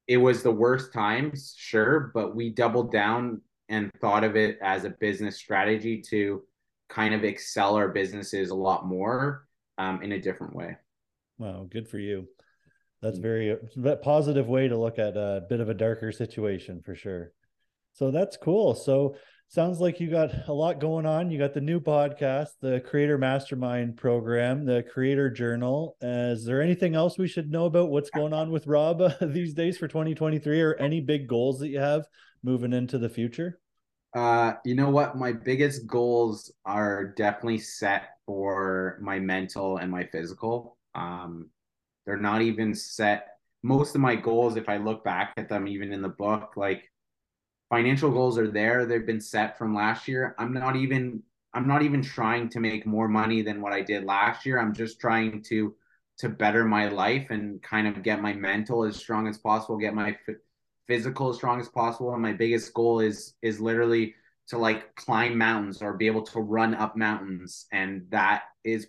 it 0.08 0.18
was 0.18 0.42
the 0.42 0.52
worst 0.52 0.92
times, 0.92 1.54
sure, 1.56 2.12
but 2.14 2.36
we 2.36 2.50
doubled 2.50 2.92
down 2.92 3.42
and 3.70 3.92
thought 4.02 4.24
of 4.24 4.36
it 4.36 4.58
as 4.62 4.84
a 4.84 4.90
business 4.90 5.38
strategy 5.38 6.02
to 6.10 6.44
kind 6.90 7.14
of 7.14 7.24
excel 7.24 7.76
our 7.76 7.88
businesses 7.88 8.50
a 8.50 8.56
lot 8.56 8.86
more 8.86 9.48
um, 9.78 10.02
in 10.02 10.12
a 10.12 10.20
different 10.20 10.56
way. 10.56 10.76
Wow, 11.38 11.68
good 11.70 11.88
for 11.88 12.00
you. 12.00 12.28
That's 13.02 13.18
very 13.18 13.50
a 13.50 13.96
positive 13.98 14.48
way 14.48 14.68
to 14.68 14.78
look 14.78 15.00
at 15.00 15.18
a 15.18 15.44
bit 15.50 15.60
of 15.60 15.70
a 15.70 15.74
darker 15.74 16.12
situation 16.12 16.82
for 16.86 16.96
sure. 16.96 17.32
So 17.94 18.12
that's 18.12 18.38
cool. 18.38 18.76
So 18.76 19.16
sounds 19.48 19.80
like 19.80 20.00
you 20.00 20.10
got 20.10 20.48
a 20.48 20.54
lot 20.54 20.80
going 20.80 21.06
on. 21.06 21.32
You 21.32 21.38
got 21.40 21.54
the 21.54 21.62
new 21.62 21.80
podcast, 21.80 22.50
the 22.62 22.80
Creator 22.80 23.18
Mastermind 23.18 23.98
program, 23.98 24.66
the 24.66 24.84
Creator 24.84 25.32
Journal. 25.32 25.98
Uh, 26.02 26.32
is 26.34 26.46
there 26.46 26.62
anything 26.62 26.96
else 26.96 27.18
we 27.18 27.28
should 27.28 27.52
know 27.52 27.66
about 27.66 27.90
what's 27.90 28.12
going 28.12 28.34
on 28.34 28.52
with 28.52 28.68
Rob 28.68 29.02
uh, 29.02 29.14
these 29.22 29.54
days 29.54 29.78
for 29.78 29.88
2023 29.88 30.62
or 30.62 30.76
any 30.76 31.02
big 31.02 31.28
goals 31.28 31.60
that 31.60 31.70
you 31.70 31.80
have 31.80 32.06
moving 32.44 32.72
into 32.72 32.98
the 32.98 33.10
future? 33.10 33.60
Uh, 34.14 34.54
you 34.64 34.76
know 34.76 34.90
what? 34.90 35.18
My 35.18 35.32
biggest 35.32 35.88
goals 35.88 36.52
are 36.66 37.14
definitely 37.18 37.60
set 37.60 38.04
for 38.26 39.00
my 39.02 39.20
mental 39.20 39.78
and 39.78 39.90
my 39.90 40.06
physical. 40.06 40.78
Um, 40.96 41.50
they're 42.06 42.18
not 42.18 42.42
even 42.42 42.74
set. 42.74 43.38
Most 43.64 43.96
of 43.96 44.02
my 44.02 44.16
goals, 44.16 44.56
if 44.56 44.70
I 44.70 44.78
look 44.78 45.04
back 45.04 45.34
at 45.38 45.50
them, 45.50 45.68
even 45.68 45.92
in 45.92 46.02
the 46.02 46.10
book, 46.10 46.54
like 46.56 46.90
financial 47.70 48.12
goals 48.12 48.38
are 48.38 48.52
there. 48.52 48.86
They've 48.86 49.06
been 49.06 49.22
set 49.22 49.58
from 49.58 49.74
last 49.74 50.08
year. 50.08 50.36
I'm 50.38 50.54
not 50.54 50.76
even 50.76 51.24
I'm 51.54 51.68
not 51.68 51.82
even 51.82 52.02
trying 52.02 52.50
to 52.50 52.60
make 52.60 52.86
more 52.86 53.08
money 53.08 53.42
than 53.42 53.62
what 53.62 53.74
I 53.74 53.82
did 53.82 54.06
last 54.06 54.46
year. 54.46 54.60
I'm 54.60 54.74
just 54.74 55.00
trying 55.00 55.42
to 55.44 55.76
to 56.20 56.30
better 56.30 56.66
my 56.66 56.88
life 56.88 57.32
and 57.32 57.62
kind 57.64 57.88
of 57.88 58.04
get 58.04 58.22
my 58.22 58.34
mental 58.34 58.84
as 58.84 58.96
strong 58.96 59.28
as 59.28 59.40
possible, 59.40 59.78
get 59.78 59.96
my 59.96 60.12
f- 60.28 60.36
physical 60.88 61.30
as 61.30 61.38
strong 61.38 61.60
as 61.60 61.70
possible. 61.70 62.14
And 62.14 62.22
my 62.22 62.34
biggest 62.34 62.74
goal 62.74 63.00
is 63.00 63.34
is 63.42 63.60
literally 63.60 64.16
to 64.50 64.58
like 64.58 64.94
climb 64.96 65.38
mountains 65.38 65.82
or 65.82 65.94
be 65.94 66.08
able 66.08 66.24
to 66.24 66.40
run 66.40 66.76
up 66.76 66.98
mountains. 66.98 67.68
And 67.72 68.06
that 68.10 68.44
is 68.64 68.88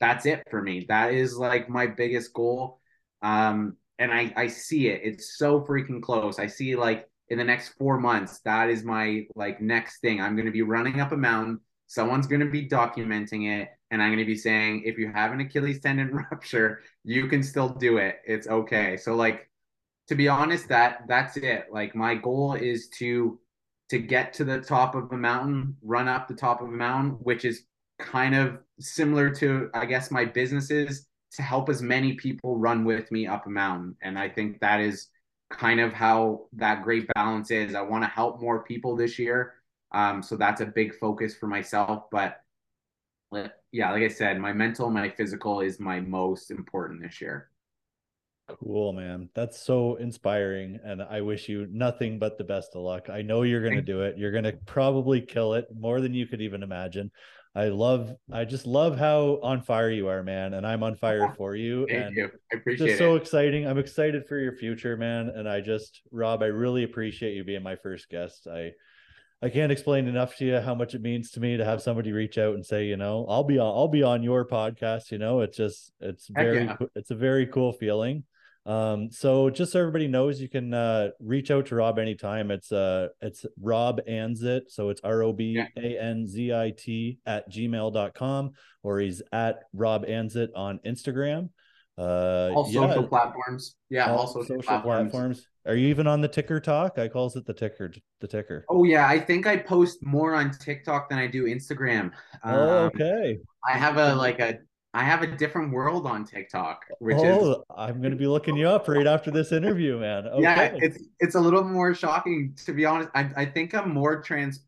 that's 0.00 0.26
it 0.26 0.42
for 0.50 0.62
me. 0.62 0.86
That 0.88 1.12
is 1.12 1.36
like 1.36 1.68
my 1.68 1.86
biggest 1.86 2.32
goal. 2.32 2.80
Um, 3.22 3.76
and 3.98 4.12
I 4.12 4.32
I 4.36 4.46
see 4.48 4.88
it. 4.88 5.00
It's 5.04 5.38
so 5.38 5.60
freaking 5.62 6.02
close. 6.02 6.38
I 6.38 6.46
see 6.46 6.76
like 6.76 7.08
in 7.28 7.38
the 7.38 7.44
next 7.44 7.70
four 7.70 7.98
months, 7.98 8.40
that 8.40 8.68
is 8.68 8.84
my 8.84 9.26
like 9.34 9.60
next 9.60 10.00
thing. 10.00 10.20
I'm 10.20 10.36
going 10.36 10.46
to 10.46 10.52
be 10.52 10.62
running 10.62 11.00
up 11.00 11.12
a 11.12 11.16
mountain. 11.16 11.60
Someone's 11.86 12.26
going 12.26 12.40
to 12.40 12.50
be 12.50 12.68
documenting 12.68 13.60
it. 13.60 13.68
And 13.90 14.02
I'm 14.02 14.08
going 14.10 14.18
to 14.18 14.24
be 14.24 14.36
saying, 14.36 14.82
if 14.84 14.98
you 14.98 15.12
have 15.12 15.32
an 15.32 15.40
Achilles 15.40 15.80
tendon 15.80 16.12
rupture, 16.30 16.80
you 17.04 17.28
can 17.28 17.42
still 17.42 17.68
do 17.68 17.98
it. 17.98 18.16
It's 18.26 18.48
okay. 18.48 18.96
So 18.96 19.14
like, 19.14 19.48
to 20.08 20.14
be 20.14 20.28
honest, 20.28 20.68
that 20.68 21.02
that's 21.08 21.36
it. 21.36 21.66
Like 21.70 21.94
my 21.94 22.14
goal 22.14 22.54
is 22.54 22.88
to 22.98 23.38
to 23.88 23.98
get 23.98 24.32
to 24.34 24.44
the 24.44 24.60
top 24.60 24.94
of 24.94 25.12
a 25.12 25.16
mountain, 25.16 25.76
run 25.82 26.08
up 26.08 26.26
the 26.26 26.34
top 26.34 26.60
of 26.60 26.68
a 26.68 26.72
mountain, 26.72 27.12
which 27.20 27.44
is 27.44 27.62
kind 27.98 28.34
of 28.34 28.58
similar 28.78 29.30
to 29.30 29.70
I 29.74 29.86
guess 29.86 30.10
my 30.10 30.24
businesses 30.24 31.06
to 31.32 31.42
help 31.42 31.68
as 31.68 31.82
many 31.82 32.14
people 32.14 32.58
run 32.58 32.84
with 32.84 33.10
me 33.12 33.26
up 33.26 33.46
a 33.46 33.50
mountain. 33.50 33.96
And 34.02 34.18
I 34.18 34.28
think 34.28 34.60
that 34.60 34.80
is 34.80 35.08
kind 35.50 35.80
of 35.80 35.92
how 35.92 36.46
that 36.54 36.82
great 36.82 37.06
balance 37.14 37.50
is. 37.50 37.74
I 37.74 37.82
want 37.82 38.04
to 38.04 38.08
help 38.08 38.40
more 38.40 38.64
people 38.64 38.96
this 38.96 39.18
year. 39.18 39.54
Um, 39.92 40.22
so 40.22 40.36
that's 40.36 40.60
a 40.60 40.66
big 40.66 40.94
focus 40.98 41.36
for 41.36 41.46
myself. 41.46 42.04
But 42.10 42.40
yeah, 43.72 43.92
like 43.92 44.02
I 44.02 44.08
said, 44.08 44.38
my 44.40 44.52
mental, 44.52 44.90
my 44.90 45.10
physical 45.10 45.60
is 45.60 45.78
my 45.78 46.00
most 46.00 46.50
important 46.50 47.02
this 47.02 47.20
year. 47.20 47.50
Cool, 48.48 48.92
man. 48.92 49.28
That's 49.34 49.60
so 49.60 49.96
inspiring. 49.96 50.78
And 50.84 51.02
I 51.02 51.20
wish 51.20 51.48
you 51.48 51.66
nothing 51.70 52.18
but 52.18 52.38
the 52.38 52.44
best 52.44 52.76
of 52.76 52.82
luck. 52.82 53.10
I 53.10 53.22
know 53.22 53.42
you're 53.42 53.62
going 53.62 53.74
to 53.74 53.82
do 53.82 54.02
it. 54.02 54.16
You're 54.16 54.30
going 54.30 54.44
to 54.44 54.56
probably 54.66 55.20
kill 55.20 55.54
it 55.54 55.66
more 55.76 56.00
than 56.00 56.14
you 56.14 56.26
could 56.26 56.40
even 56.40 56.62
imagine. 56.62 57.10
I 57.56 57.68
love, 57.68 58.14
I 58.30 58.44
just 58.44 58.66
love 58.66 58.98
how 58.98 59.40
on 59.42 59.62
fire 59.62 59.90
you 59.90 60.08
are, 60.08 60.22
man. 60.22 60.52
And 60.52 60.66
I'm 60.66 60.82
on 60.82 60.94
fire 60.96 61.32
for 61.38 61.56
you. 61.56 61.86
Thank 61.88 62.06
and 62.08 62.16
you. 62.16 62.30
I 62.52 62.56
appreciate 62.56 62.86
just 62.86 62.98
so 62.98 63.16
exciting. 63.16 63.66
I'm 63.66 63.78
excited 63.78 64.26
for 64.26 64.36
your 64.36 64.52
future, 64.52 64.98
man. 64.98 65.30
And 65.30 65.48
I 65.48 65.62
just, 65.62 66.02
Rob, 66.12 66.42
I 66.42 66.46
really 66.46 66.84
appreciate 66.84 67.34
you 67.34 67.44
being 67.44 67.62
my 67.62 67.76
first 67.76 68.10
guest. 68.10 68.46
I, 68.46 68.72
I 69.40 69.48
can't 69.48 69.72
explain 69.72 70.06
enough 70.06 70.36
to 70.36 70.44
you 70.44 70.60
how 70.60 70.74
much 70.74 70.94
it 70.94 71.00
means 71.00 71.30
to 71.30 71.40
me 71.40 71.56
to 71.56 71.64
have 71.64 71.80
somebody 71.80 72.12
reach 72.12 72.36
out 72.36 72.54
and 72.54 72.64
say, 72.64 72.84
you 72.84 72.98
know, 72.98 73.24
I'll 73.26 73.44
be 73.44 73.58
on, 73.58 73.66
I'll 73.66 73.88
be 73.88 74.02
on 74.02 74.22
your 74.22 74.46
podcast. 74.46 75.10
You 75.10 75.18
know, 75.18 75.40
it's 75.40 75.56
just, 75.56 75.92
it's 75.98 76.28
very, 76.28 76.64
yeah. 76.64 76.76
it's 76.94 77.10
a 77.10 77.16
very 77.16 77.46
cool 77.46 77.72
feeling. 77.72 78.24
Um, 78.66 79.10
so 79.12 79.48
just 79.48 79.72
so 79.72 79.80
everybody 79.80 80.08
knows, 80.08 80.40
you 80.40 80.48
can 80.48 80.74
uh, 80.74 81.10
reach 81.20 81.52
out 81.52 81.66
to 81.66 81.76
Rob 81.76 82.00
anytime. 82.00 82.50
It's 82.50 82.72
uh 82.72 83.08
it's 83.20 83.46
Rob 83.60 84.00
Anzit. 84.08 84.62
So 84.68 84.88
it's 84.88 85.00
R-O-B-A-N-Z-I-T 85.04 85.58
at 87.24 87.48
gmail.com 87.50 88.50
or 88.82 88.98
he's 88.98 89.22
at 89.32 89.60
Rob 89.72 90.04
Anzit 90.06 90.48
on 90.56 90.80
Instagram. 90.84 91.50
Uh 91.98 92.50
all 92.54 92.66
yeah. 92.68 92.88
social 92.88 93.06
platforms. 93.06 93.76
Yeah, 93.88 94.10
all, 94.10 94.18
all 94.18 94.26
social, 94.26 94.42
social 94.42 94.62
platforms. 94.62 95.12
platforms. 95.12 95.46
Are 95.64 95.74
you 95.74 95.88
even 95.88 96.06
on 96.06 96.20
the 96.20 96.28
ticker 96.28 96.60
talk? 96.60 96.98
I 96.98 97.08
calls 97.08 97.36
it 97.36 97.46
the 97.46 97.54
ticker, 97.54 97.90
the 98.20 98.28
ticker. 98.28 98.66
Oh 98.68 98.84
yeah, 98.84 99.08
I 99.08 99.18
think 99.18 99.46
I 99.46 99.56
post 99.56 100.04
more 100.04 100.34
on 100.34 100.50
TikTok 100.50 101.08
than 101.08 101.18
I 101.18 101.26
do 101.26 101.44
Instagram. 101.44 102.12
Oh, 102.44 102.50
um, 102.50 102.86
okay. 102.86 103.38
I 103.66 103.72
have 103.78 103.96
a 103.96 104.14
like 104.14 104.40
a 104.40 104.58
I 104.96 105.04
have 105.04 105.20
a 105.20 105.26
different 105.26 105.74
world 105.74 106.06
on 106.06 106.24
TikTok, 106.24 106.86
which 107.00 107.18
oh, 107.18 107.50
is 107.50 107.56
I'm 107.76 108.00
gonna 108.00 108.16
be 108.16 108.26
looking 108.26 108.56
you 108.56 108.66
up 108.66 108.88
right 108.88 109.06
after 109.06 109.30
this 109.30 109.52
interview, 109.52 109.98
man. 109.98 110.26
Okay. 110.26 110.40
Yeah, 110.42 110.70
it's 110.74 110.98
it's 111.20 111.34
a 111.34 111.40
little 111.40 111.64
more 111.64 111.94
shocking 111.94 112.56
to 112.64 112.72
be 112.72 112.86
honest. 112.86 113.10
I, 113.14 113.30
I 113.36 113.44
think 113.44 113.74
I'm 113.74 113.92
more 113.92 114.22
transparent 114.22 114.62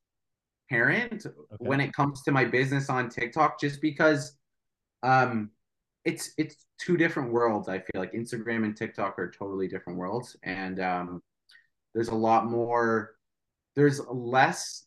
okay. 1.24 1.56
when 1.60 1.80
it 1.80 1.94
comes 1.94 2.20
to 2.24 2.30
my 2.30 2.44
business 2.44 2.90
on 2.90 3.08
TikTok, 3.08 3.58
just 3.58 3.80
because 3.80 4.36
um 5.02 5.50
it's 6.04 6.32
it's 6.36 6.66
two 6.78 6.98
different 6.98 7.32
worlds. 7.32 7.70
I 7.70 7.78
feel 7.78 8.02
like 8.02 8.12
Instagram 8.12 8.64
and 8.64 8.76
TikTok 8.76 9.18
are 9.18 9.30
totally 9.30 9.66
different 9.66 9.98
worlds, 9.98 10.36
and 10.42 10.78
um, 10.78 11.22
there's 11.94 12.08
a 12.08 12.14
lot 12.14 12.44
more. 12.44 13.14
There's 13.76 14.02
less. 14.10 14.84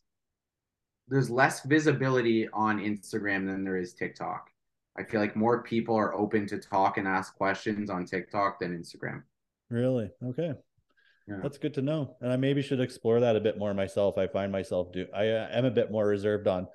There's 1.08 1.28
less 1.28 1.64
visibility 1.64 2.48
on 2.48 2.78
Instagram 2.78 3.44
than 3.44 3.64
there 3.64 3.76
is 3.76 3.92
TikTok 3.92 4.51
I 4.96 5.04
feel 5.04 5.20
like 5.20 5.36
more 5.36 5.62
people 5.62 5.96
are 5.96 6.14
open 6.14 6.46
to 6.48 6.58
talk 6.58 6.98
and 6.98 7.08
ask 7.08 7.34
questions 7.34 7.88
on 7.90 8.04
TikTok 8.04 8.60
than 8.60 8.76
Instagram. 8.76 9.22
Really? 9.70 10.10
Okay. 10.22 10.52
Yeah. 11.26 11.38
That's 11.42 11.58
good 11.58 11.74
to 11.74 11.82
know. 11.82 12.16
And 12.20 12.32
I 12.32 12.36
maybe 12.36 12.62
should 12.62 12.80
explore 12.80 13.20
that 13.20 13.36
a 13.36 13.40
bit 13.40 13.58
more 13.58 13.72
myself. 13.72 14.18
I 14.18 14.26
find 14.26 14.52
myself 14.52 14.92
do 14.92 15.06
I 15.14 15.28
uh, 15.28 15.48
am 15.50 15.64
a 15.64 15.70
bit 15.70 15.90
more 15.90 16.06
reserved 16.06 16.46
on 16.46 16.66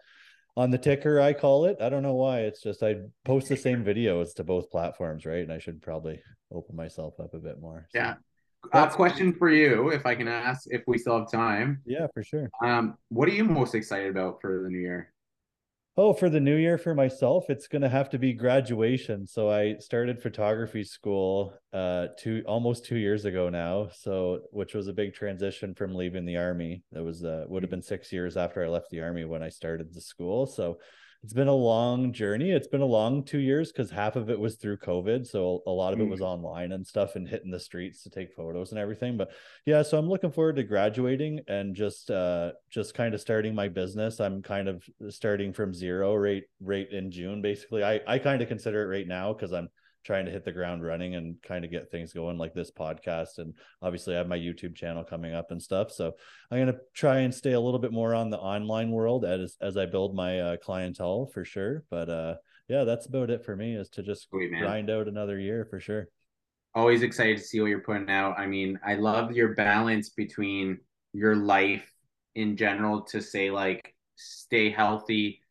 on 0.56 0.72
the 0.72 0.78
ticker 0.78 1.20
I 1.20 1.34
call 1.34 1.66
it. 1.66 1.78
I 1.82 1.90
don't 1.90 2.02
know 2.02 2.16
why. 2.16 2.40
It's 2.40 2.64
just 2.64 2.82
I 2.82 2.96
post 3.26 3.50
the 3.50 3.58
same 3.58 3.84
videos 3.84 4.34
to 4.36 4.44
both 4.44 4.72
platforms, 4.72 5.26
right? 5.26 5.44
And 5.44 5.52
I 5.52 5.60
should 5.60 5.82
probably 5.82 6.22
open 6.52 6.76
myself 6.76 7.20
up 7.20 7.34
a 7.34 7.40
bit 7.40 7.60
more. 7.60 7.88
So. 7.92 8.00
Yeah. 8.00 8.16
A 8.74 8.90
question 8.90 9.34
for 9.34 9.50
you, 9.50 9.90
if 9.90 10.06
I 10.06 10.16
can 10.16 10.28
ask, 10.28 10.64
if 10.68 10.82
we 10.88 10.98
still 10.98 11.20
have 11.20 11.32
time. 11.32 11.82
Yeah, 11.86 12.08
for 12.14 12.24
sure. 12.24 12.50
Um, 12.62 12.98
what 13.10 13.30
are 13.30 13.32
you 13.32 13.46
most 13.46 13.76
excited 13.76 14.10
about 14.10 14.42
for 14.42 14.64
the 14.64 14.70
new 14.70 14.80
year? 14.80 15.14
Oh, 16.00 16.14
for 16.14 16.30
the 16.30 16.40
new 16.40 16.56
year 16.58 16.78
for 16.78 16.94
myself, 16.94 17.50
it's 17.50 17.68
going 17.68 17.82
to 17.82 17.90
have 17.90 18.12
to 18.12 18.20
be 18.20 18.32
graduation. 18.32 19.26
So 19.26 19.50
I 19.50 19.78
started 19.80 20.22
photography 20.22 20.84
school 20.84 21.54
uh 21.74 22.08
two 22.20 22.44
almost 22.48 22.86
2 22.86 22.98
years 22.98 23.26
ago 23.26 23.50
now. 23.50 23.90
So 23.92 24.42
which 24.52 24.76
was 24.76 24.88
a 24.88 24.94
big 24.94 25.16
transition 25.16 25.74
from 25.74 25.96
leaving 25.96 26.26
the 26.26 26.38
army. 26.38 26.84
That 26.92 27.04
was 27.04 27.24
uh 27.24 27.46
would 27.48 27.64
have 27.64 27.72
been 27.72 27.82
6 27.82 28.14
years 28.14 28.38
after 28.38 28.64
I 28.64 28.68
left 28.68 28.92
the 28.92 29.02
army 29.02 29.26
when 29.26 29.42
I 29.42 29.50
started 29.50 29.92
the 29.92 30.02
school. 30.02 30.46
So 30.46 30.78
it's 31.24 31.34
been 31.34 31.48
a 31.48 31.54
long 31.54 32.14
journey. 32.14 32.52
It's 32.52 32.68
been 32.68 32.82
a 32.82 32.86
long 32.86 33.24
two 33.24 33.40
years 33.40 33.72
because 33.72 33.90
half 33.90 34.16
of 34.16 34.30
it 34.30 34.40
was 34.40 34.56
through 34.56 34.78
COVID. 34.78 35.26
So 35.26 35.62
a 35.66 35.72
lot 35.72 35.94
of 35.94 36.00
it 36.00 36.08
was 36.08 36.20
mm. 36.20 36.26
online 36.26 36.72
and 36.72 36.86
stuff 36.86 37.16
and 37.16 37.28
hitting 37.28 37.52
the 37.52 37.60
streets 37.60 38.04
to 38.04 38.10
take 38.10 38.34
photos 38.34 38.72
and 38.72 38.80
everything. 38.80 39.18
But 39.18 39.32
yeah, 39.66 39.82
so 39.82 39.98
I'm 39.98 40.08
looking 40.08 40.32
forward 40.32 40.58
to 40.58 40.64
graduating 40.64 41.42
and 41.48 41.76
just 41.76 42.12
uh 42.12 42.52
just 42.70 42.94
kind 42.94 43.14
of 43.14 43.22
starting 43.22 43.56
my 43.56 43.68
business. 43.68 44.20
I'm 44.20 44.42
kind 44.42 44.68
of 44.68 44.84
starting 45.10 45.54
from 45.54 45.74
zero 45.74 46.16
right 46.16 46.44
right 46.62 46.90
in 46.92 47.12
June, 47.12 47.42
basically. 47.42 47.84
I, 47.84 48.00
I 48.08 48.20
kind 48.20 48.42
of 48.42 48.48
consider 48.48 48.84
it 48.84 48.96
right 48.96 49.08
now 49.08 49.34
because 49.34 49.54
I'm 49.54 49.70
trying 50.08 50.26
to 50.26 50.32
hit 50.32 50.46
the 50.46 50.52
ground 50.54 50.84
running 50.84 51.16
and 51.16 51.36
kind 51.44 51.66
of 51.66 51.70
get 51.70 51.92
things 51.92 52.14
going 52.14 52.38
like 52.38 52.54
this 52.54 52.72
podcast. 52.72 53.40
And 53.40 53.54
obviously 53.82 54.16
I 54.16 54.20
have 54.20 54.30
my 54.30 54.38
YouTube 54.38 54.74
channel 54.74 55.04
coming 55.04 55.36
up 55.36 55.52
and 55.52 55.62
stuff. 55.62 55.92
So 55.92 56.14
I'm 56.50 56.58
going 56.58 56.74
to 56.74 56.80
try 56.96 57.20
and 57.20 57.36
stay 57.36 57.52
a 57.52 57.60
little 57.60 57.80
bit 57.80 57.92
more 57.92 58.16
on 58.16 58.30
the 58.30 58.40
online 58.40 58.90
world 58.90 59.26
as 59.26 59.58
as 59.62 59.76
I 59.76 59.86
build 59.86 60.16
my 60.16 60.40
uh, 60.40 60.58
clientele 60.58 61.30
for 61.34 61.44
sure. 61.44 61.84
But 61.92 62.10
uh 62.10 62.36
yeah 62.70 62.84
that's 62.84 63.06
about 63.06 63.30
it 63.30 63.46
for 63.46 63.56
me 63.56 63.76
is 63.76 63.90
to 63.90 64.04
just 64.04 64.30
Sweet, 64.30 64.52
grind 64.60 64.90
out 64.90 65.08
another 65.08 65.38
year 65.38 65.68
for 65.70 65.80
sure. 65.80 66.08
Always 66.74 67.02
excited 67.02 67.38
to 67.38 67.44
see 67.44 67.60
what 67.60 67.68
you're 67.68 67.82
putting 67.82 68.10
out. 68.10 68.40
I 68.40 68.48
mean 68.48 68.80
I 68.86 68.96
love 68.96 69.34
your 69.34 69.56
balance 69.56 70.10
between 70.10 70.80
your 71.12 71.36
life 71.36 71.92
in 72.36 72.56
general 72.56 73.02
to 73.02 73.22
say 73.22 73.52
like 73.52 73.94
stay 74.16 74.70
healthy 74.70 75.42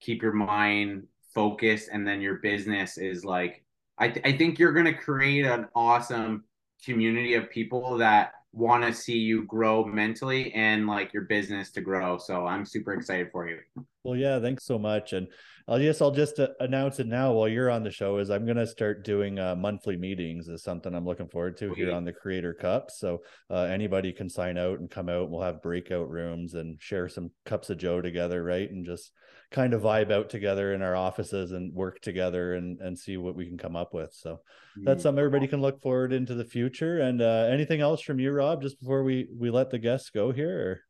keep 0.00 0.22
your 0.22 0.32
mind 0.32 1.06
focused 1.34 1.88
and 1.92 2.06
then 2.06 2.20
your 2.20 2.36
business 2.36 2.98
is 2.98 3.24
like 3.24 3.64
I, 3.98 4.08
th- 4.08 4.24
I 4.24 4.36
think 4.36 4.58
you're 4.58 4.72
going 4.72 4.86
to 4.86 4.94
create 4.94 5.44
an 5.44 5.68
awesome 5.74 6.44
community 6.84 7.34
of 7.34 7.50
people 7.50 7.98
that 7.98 8.32
want 8.52 8.84
to 8.84 8.92
see 8.92 9.18
you 9.18 9.44
grow 9.44 9.84
mentally 9.84 10.52
and 10.54 10.86
like 10.86 11.12
your 11.12 11.24
business 11.24 11.70
to 11.72 11.80
grow. 11.80 12.18
So 12.18 12.46
I'm 12.46 12.64
super 12.64 12.94
excited 12.94 13.30
for 13.30 13.48
you. 13.48 13.58
Well, 14.04 14.16
yeah, 14.16 14.38
thanks 14.40 14.64
so 14.64 14.78
much. 14.78 15.12
And 15.12 15.28
I'll 15.66 15.78
just 15.78 16.00
I'll 16.00 16.10
just 16.10 16.38
uh, 16.38 16.48
announce 16.60 16.98
it 16.98 17.06
now 17.06 17.32
while 17.32 17.48
you're 17.48 17.70
on 17.70 17.82
the 17.82 17.90
show 17.90 18.18
is 18.18 18.30
I'm 18.30 18.46
going 18.46 18.56
to 18.56 18.66
start 18.66 19.04
doing 19.04 19.38
uh, 19.38 19.54
monthly 19.54 19.96
meetings 19.96 20.48
is 20.48 20.62
something 20.62 20.94
I'm 20.94 21.04
looking 21.04 21.28
forward 21.28 21.58
to 21.58 21.74
here 21.74 21.92
on 21.92 22.04
the 22.04 22.12
Creator 22.12 22.54
Cup. 22.54 22.90
So 22.90 23.18
uh, 23.50 23.64
anybody 23.64 24.12
can 24.12 24.30
sign 24.30 24.56
out 24.56 24.78
and 24.78 24.90
come 24.90 25.08
out. 25.08 25.30
We'll 25.30 25.42
have 25.42 25.62
breakout 25.62 26.08
rooms 26.08 26.54
and 26.54 26.80
share 26.80 27.08
some 27.08 27.30
cups 27.44 27.68
of 27.70 27.78
Joe 27.78 28.00
together, 28.00 28.42
right? 28.42 28.70
And 28.70 28.86
just 28.86 29.10
kind 29.50 29.74
of 29.74 29.82
vibe 29.82 30.10
out 30.10 30.30
together 30.30 30.74
in 30.74 30.82
our 30.82 30.94
offices 30.94 31.52
and 31.52 31.74
work 31.74 32.00
together 32.00 32.54
and 32.54 32.80
and 32.80 32.98
see 32.98 33.16
what 33.16 33.34
we 33.34 33.46
can 33.46 33.58
come 33.58 33.76
up 33.76 33.92
with. 33.92 34.12
So 34.14 34.40
that's 34.84 35.02
something 35.02 35.18
everybody 35.18 35.48
can 35.48 35.60
look 35.60 35.82
forward 35.82 36.12
into 36.12 36.34
the 36.34 36.44
future. 36.44 37.00
And 37.00 37.20
uh, 37.20 37.48
anything 37.50 37.80
else 37.80 38.00
from 38.00 38.20
you, 38.20 38.30
Rob, 38.30 38.62
just 38.62 38.80
before 38.80 39.02
we 39.02 39.28
we 39.36 39.50
let 39.50 39.70
the 39.70 39.78
guests 39.78 40.10
go 40.10 40.32
here? 40.32 40.82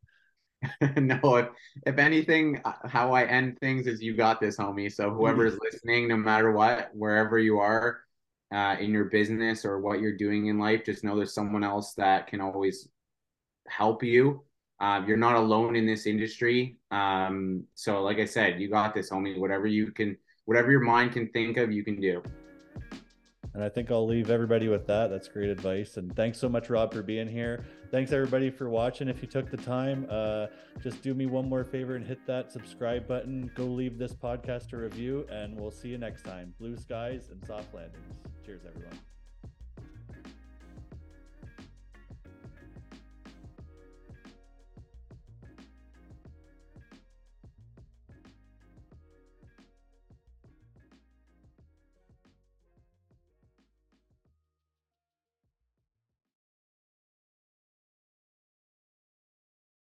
no, 0.97 1.35
if 1.37 1.47
if 1.85 1.97
anything, 1.97 2.61
uh, 2.65 2.73
how 2.85 3.13
I 3.13 3.23
end 3.25 3.57
things 3.59 3.87
is 3.87 4.01
you 4.01 4.15
got 4.15 4.41
this, 4.41 4.57
homie. 4.57 4.91
So 4.91 5.09
whoever 5.11 5.45
is 5.45 5.57
listening, 5.61 6.07
no 6.09 6.17
matter 6.17 6.51
what, 6.51 6.89
wherever 6.93 7.39
you 7.39 7.59
are, 7.59 8.01
uh, 8.53 8.75
in 8.79 8.91
your 8.91 9.05
business 9.05 9.63
or 9.63 9.79
what 9.79 10.01
you're 10.01 10.17
doing 10.17 10.47
in 10.47 10.59
life, 10.59 10.83
just 10.85 11.03
know 11.03 11.15
there's 11.15 11.33
someone 11.33 11.63
else 11.63 11.93
that 11.93 12.27
can 12.27 12.41
always 12.41 12.89
help 13.67 14.03
you 14.03 14.43
uh, 14.79 15.01
you're 15.05 15.17
not 15.17 15.35
alone 15.35 15.75
in 15.75 15.85
this 15.85 16.05
industry. 16.05 16.77
Um, 16.89 17.65
so, 17.75 18.01
like 18.01 18.17
I 18.17 18.25
said, 18.25 18.61
you 18.61 18.69
got 18.69 18.93
this, 18.93 19.09
homie. 19.09 19.37
Whatever 19.37 19.67
you 19.67 19.91
can, 19.91 20.17
whatever 20.45 20.71
your 20.71 20.79
mind 20.79 21.11
can 21.11 21.27
think 21.29 21.57
of, 21.57 21.71
you 21.71 21.83
can 21.83 21.99
do. 21.99 22.23
And 23.53 23.63
I 23.63 23.69
think 23.69 23.91
I'll 23.91 24.05
leave 24.05 24.29
everybody 24.29 24.67
with 24.67 24.85
that. 24.87 25.09
That's 25.09 25.27
great 25.27 25.49
advice. 25.49 25.97
And 25.97 26.15
thanks 26.15 26.37
so 26.37 26.47
much, 26.47 26.69
Rob, 26.69 26.93
for 26.93 27.01
being 27.01 27.27
here. 27.27 27.65
Thanks 27.91 28.11
everybody 28.11 28.51
for 28.51 28.69
watching. 28.69 29.07
If 29.07 29.21
you 29.21 29.27
took 29.27 29.49
the 29.49 29.57
time, 29.57 30.05
uh, 30.09 30.47
just 30.81 31.01
do 31.01 31.13
me 31.13 31.25
one 31.25 31.49
more 31.49 31.63
favor 31.63 31.95
and 31.95 32.05
hit 32.05 32.25
that 32.27 32.51
subscribe 32.51 33.07
button. 33.07 33.51
Go 33.55 33.65
leave 33.65 33.97
this 33.97 34.13
podcast 34.13 34.73
a 34.73 34.77
review, 34.77 35.25
and 35.31 35.59
we'll 35.59 35.71
see 35.71 35.89
you 35.89 35.97
next 35.97 36.23
time. 36.23 36.53
Blue 36.59 36.77
skies 36.77 37.29
and 37.31 37.43
soft 37.45 37.73
landings. 37.73 38.15
Cheers, 38.45 38.61
everyone. 38.67 38.99